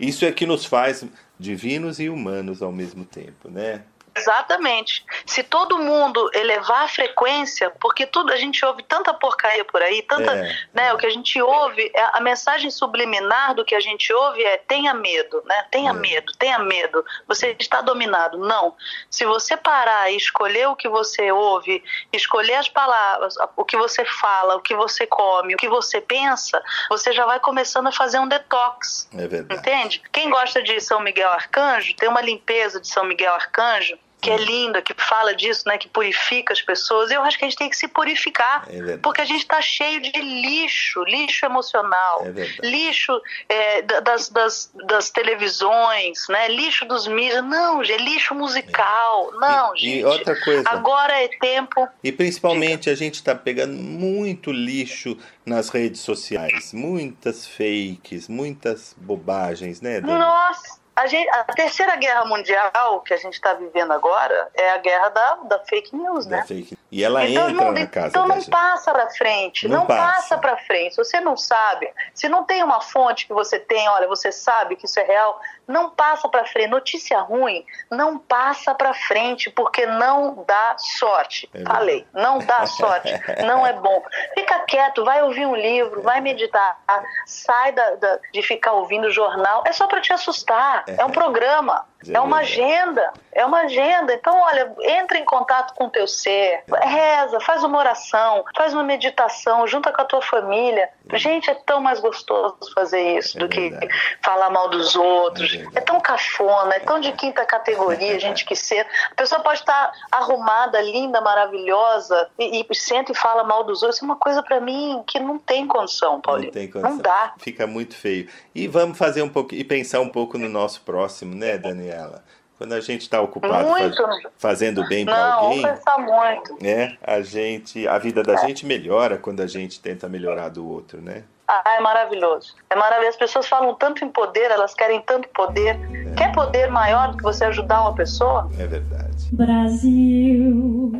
[0.00, 1.04] Isso é que nos faz
[1.38, 3.82] divinos e humanos ao mesmo tempo, né?
[4.16, 5.04] Exatamente.
[5.26, 10.02] Se todo mundo elevar a frequência, porque tudo a gente ouve tanta porcaria por aí,
[10.02, 10.56] tanta, É.
[10.74, 14.42] né, o que a gente ouve, é- a mensagem subliminar do que a gente ouve
[14.42, 15.64] é tenha medo, né?
[15.70, 15.94] Tenha É.
[15.94, 17.04] medo, tenha medo.
[17.26, 18.38] Você está dominado.
[18.38, 18.76] Não.
[19.08, 21.82] Se você parar e escolher o que você ouve,
[22.12, 26.62] escolher as palavras, o que você fala, o que você come, o que você pensa,
[26.88, 29.08] você já vai começando a fazer um detox.
[29.16, 29.60] É verdade.
[29.60, 30.02] Entende?
[30.12, 34.36] Quem gosta de São Miguel Arcanjo, tem uma limpeza de São Miguel Arcanjo que é
[34.36, 37.10] linda, que fala disso, né, que purifica as pessoas.
[37.10, 40.00] Eu acho que a gente tem que se purificar, É porque a gente está cheio
[40.00, 47.06] de lixo, lixo emocional, É lixo é, da- das, das, das televisões, né, lixo dos
[47.06, 47.44] mídias.
[47.44, 49.32] Não, gente, é lixo musical.
[49.34, 49.98] Não, E- gente.
[50.00, 50.68] e outra coisa.
[50.68, 57.46] Agora é tempo E principalmente a gente está pegando muito lixo nas redes sociais, muitas
[57.46, 60.18] fakes, muitas bobagens, né, Dani?
[60.18, 64.78] Nossa, A, gente, a terceira guerra mundial que a gente está vivendo agora é a
[64.78, 66.44] guerra da, da fake news, Da né?
[66.46, 66.76] fake.
[66.90, 68.50] E ela Então entra não, na casa então não gente.
[68.50, 70.12] passa para frente, Não não, passa.
[70.12, 70.94] passa, para frente.
[70.96, 74.76] Se você não sabe, se não tem uma fonte que você tem, olha, você sabe
[74.76, 76.68] que isso é real, não passa para frente.
[76.68, 81.48] Notícia ruim não passa para frente porque não dá sorte.
[81.54, 81.62] É.
[81.64, 83.12] Falei, não dá sorte,
[83.46, 84.02] não é bom.
[84.34, 86.78] Fica quieto, vai ouvir um livro, vai meditar,
[87.26, 89.62] sai da- da- de ficar ouvindo jornal.
[89.66, 90.84] É só para te assustar.
[90.86, 91.86] É um programa.
[92.06, 94.14] É É uma agenda, é uma agenda.
[94.14, 98.82] Então, olha, entra em contato com o teu ser, reza, faz uma oração, faz uma
[98.82, 100.88] meditação, junta com a tua família.
[101.14, 103.76] Gente, é tão mais gostoso fazer isso É do que
[104.22, 105.54] falar mal dos outros.
[105.54, 105.78] É.
[105.78, 108.86] É tão cafona, é tão de quinta categoria, gente que ser.
[109.10, 113.96] A pessoa pode estar arrumada, linda, maravilhosa, e, e senta e fala mal dos outros.
[113.96, 116.46] Isso é uma coisa pra mim que não tem condição, Paulinho.
[116.46, 116.90] Não tem condição.
[116.90, 117.34] Não dá.
[117.38, 118.28] Fica muito feio.
[118.54, 121.58] E vamos fazer um pouco e pensar um pouco no nosso próximo, né,
[121.90, 122.22] Daniela?
[122.56, 123.96] Quando a gente está ocupado faz-
[124.36, 126.58] fazendo bem para alguém, muito.
[126.62, 126.98] né?
[127.02, 131.24] A gente, a vida da gente melhora quando a gente tenta melhorar do outro, né?
[131.48, 132.54] Ah, é maravilhoso.
[132.68, 133.14] É maravilhoso.
[133.14, 135.78] As pessoas falam tanto em poder, elas querem tanto poder.
[136.16, 138.48] Quer poder maior do que você ajudar uma pessoa?
[138.58, 139.30] É verdade.
[139.32, 140.92] Brasil,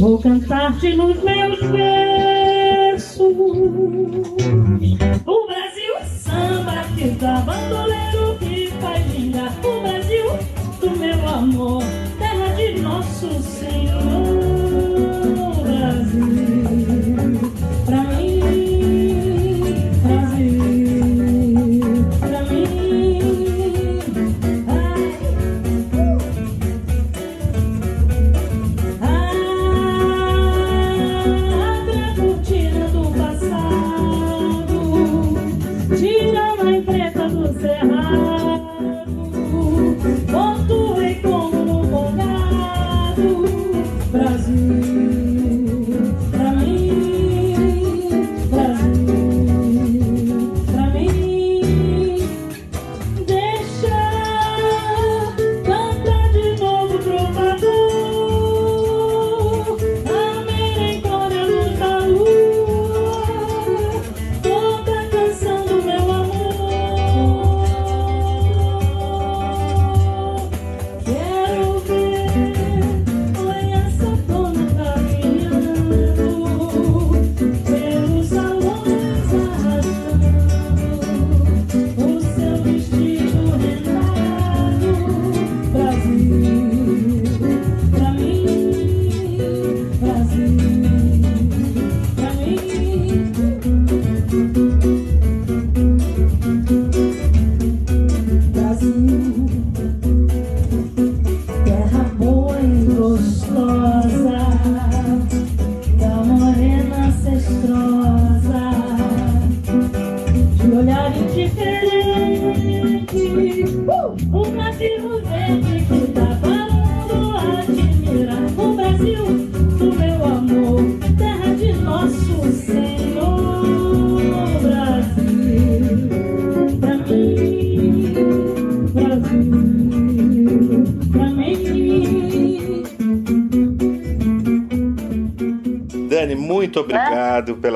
[0.00, 3.18] vou cantar-te nos meus versos.
[5.26, 9.54] O Brasil samba que dá bandoleiro que faz gingar.
[9.64, 10.26] O Brasil
[10.80, 11.82] do meu amor,
[12.18, 14.37] terra de nosso Senhor.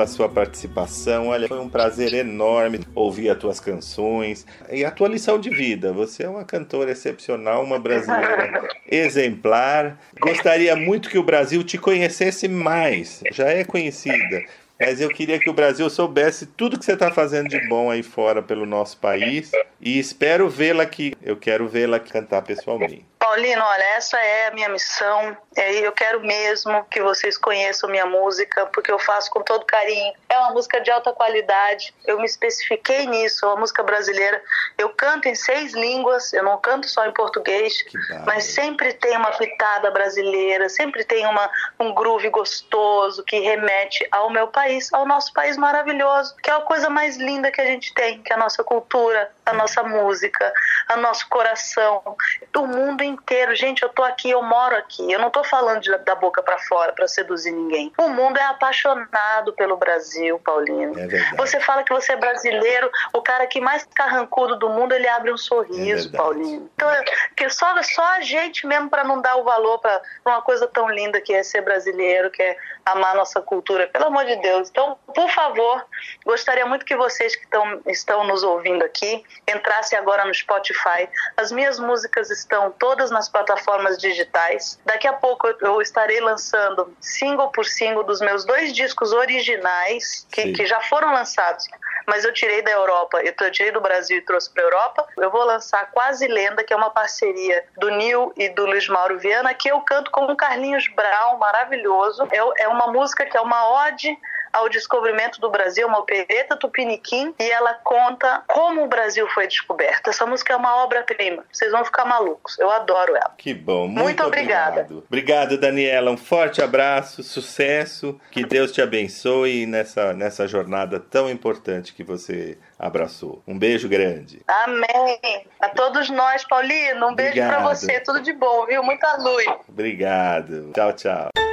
[0.03, 1.27] Pela sua participação.
[1.27, 5.93] Olha, foi um prazer enorme ouvir as tuas canções e a tua lição de vida.
[5.93, 9.97] Você é uma cantora excepcional, uma brasileira exemplar.
[10.19, 13.21] Gostaria muito que o Brasil te conhecesse mais.
[13.31, 14.43] Já é conhecida.
[14.79, 18.03] Mas eu queria que o Brasil soubesse tudo que você está fazendo de bom aí
[18.03, 19.51] fora pelo nosso país.
[19.79, 21.13] E espero vê-la aqui.
[21.21, 23.05] Eu quero vê-la cantar pessoalmente.
[23.23, 25.37] Paulino, olha, essa é a minha missão.
[25.55, 30.13] É, eu quero mesmo que vocês conheçam minha música, porque eu faço com todo carinho.
[30.27, 31.95] É uma música de alta qualidade.
[32.05, 34.43] Eu me especifiquei nisso, é uma música brasileira.
[34.77, 37.85] Eu canto em seis línguas, eu não canto só em português,
[38.25, 41.49] mas sempre tem uma pitada brasileira, sempre tem uma,
[41.79, 46.59] um groove gostoso que remete ao meu país, ao nosso país maravilhoso, que é a
[46.59, 50.51] coisa mais linda que a gente tem, que é a nossa cultura, a nossa música,
[50.91, 52.17] o nosso coração,
[52.51, 53.55] do mundo inteiro.
[53.55, 55.11] Gente, eu tô aqui, eu moro aqui.
[55.11, 57.91] Eu não tô falando de, da boca para fora para seduzir ninguém.
[57.97, 60.93] O mundo é apaixonado pelo Brasil, Paulino.
[60.99, 65.07] É você fala que você é brasileiro, o cara que mais carrancudo do mundo, ele
[65.07, 66.17] abre um sorriso, É.
[66.17, 66.69] Paulino.
[66.75, 67.03] Então, é-
[67.35, 70.89] que só só a gente mesmo para não dar o valor para uma coisa tão
[70.89, 74.69] linda que é ser brasileiro, que é amar nossa cultura, pelo amor de Deus.
[74.69, 75.85] Então, por favor,
[76.25, 81.09] gostaria muito que vocês que tão, estão nos ouvindo aqui entrassem agora no Spotify.
[81.37, 84.79] As minhas músicas estão todas nas plataformas digitais.
[84.85, 90.53] Daqui a pouco eu- estarei lançando single por single dos meus dois discos originais que,
[90.53, 91.67] que já foram lançados,
[92.07, 95.07] mas eu tirei da Europa, eu, tirei do Brasil e trouxe para Europa.
[95.17, 99.19] Eu vou lançar Quase Lenda, que é uma parceria do Nil e do Luiz Mauro
[99.19, 102.27] Viana, que eu canto com o Carlinhos Brown, maravilhoso.
[102.31, 104.17] É, é uma música que é uma ode
[104.53, 110.09] ao descobrimento do Brasil, uma opereta tupiniquim, e ela conta como o Brasil foi descoberto.
[110.09, 111.43] Essa música é uma obra-prima.
[111.51, 112.57] Vocês vão ficar malucos.
[112.59, 113.33] Eu adoro ela.
[113.37, 114.81] Que bom, muito, Muito obrigada.
[114.81, 115.03] obrigado.
[115.07, 116.11] Obrigado, Daniela.
[116.11, 118.19] Um forte abraço, sucesso.
[118.31, 123.41] Que Deus te abençoe nessa, nessa jornada tão importante que você abraçou.
[123.47, 124.41] Um beijo grande.
[124.47, 125.47] Amém.
[125.59, 127.75] A todos nós, Paulino, um beijo para Obrigado.
[127.75, 127.99] você.
[128.01, 128.83] Tudo de bom, viu?
[128.83, 129.45] Muita luz.
[129.67, 130.71] Obrigado.
[130.73, 131.52] Tchau, tchau.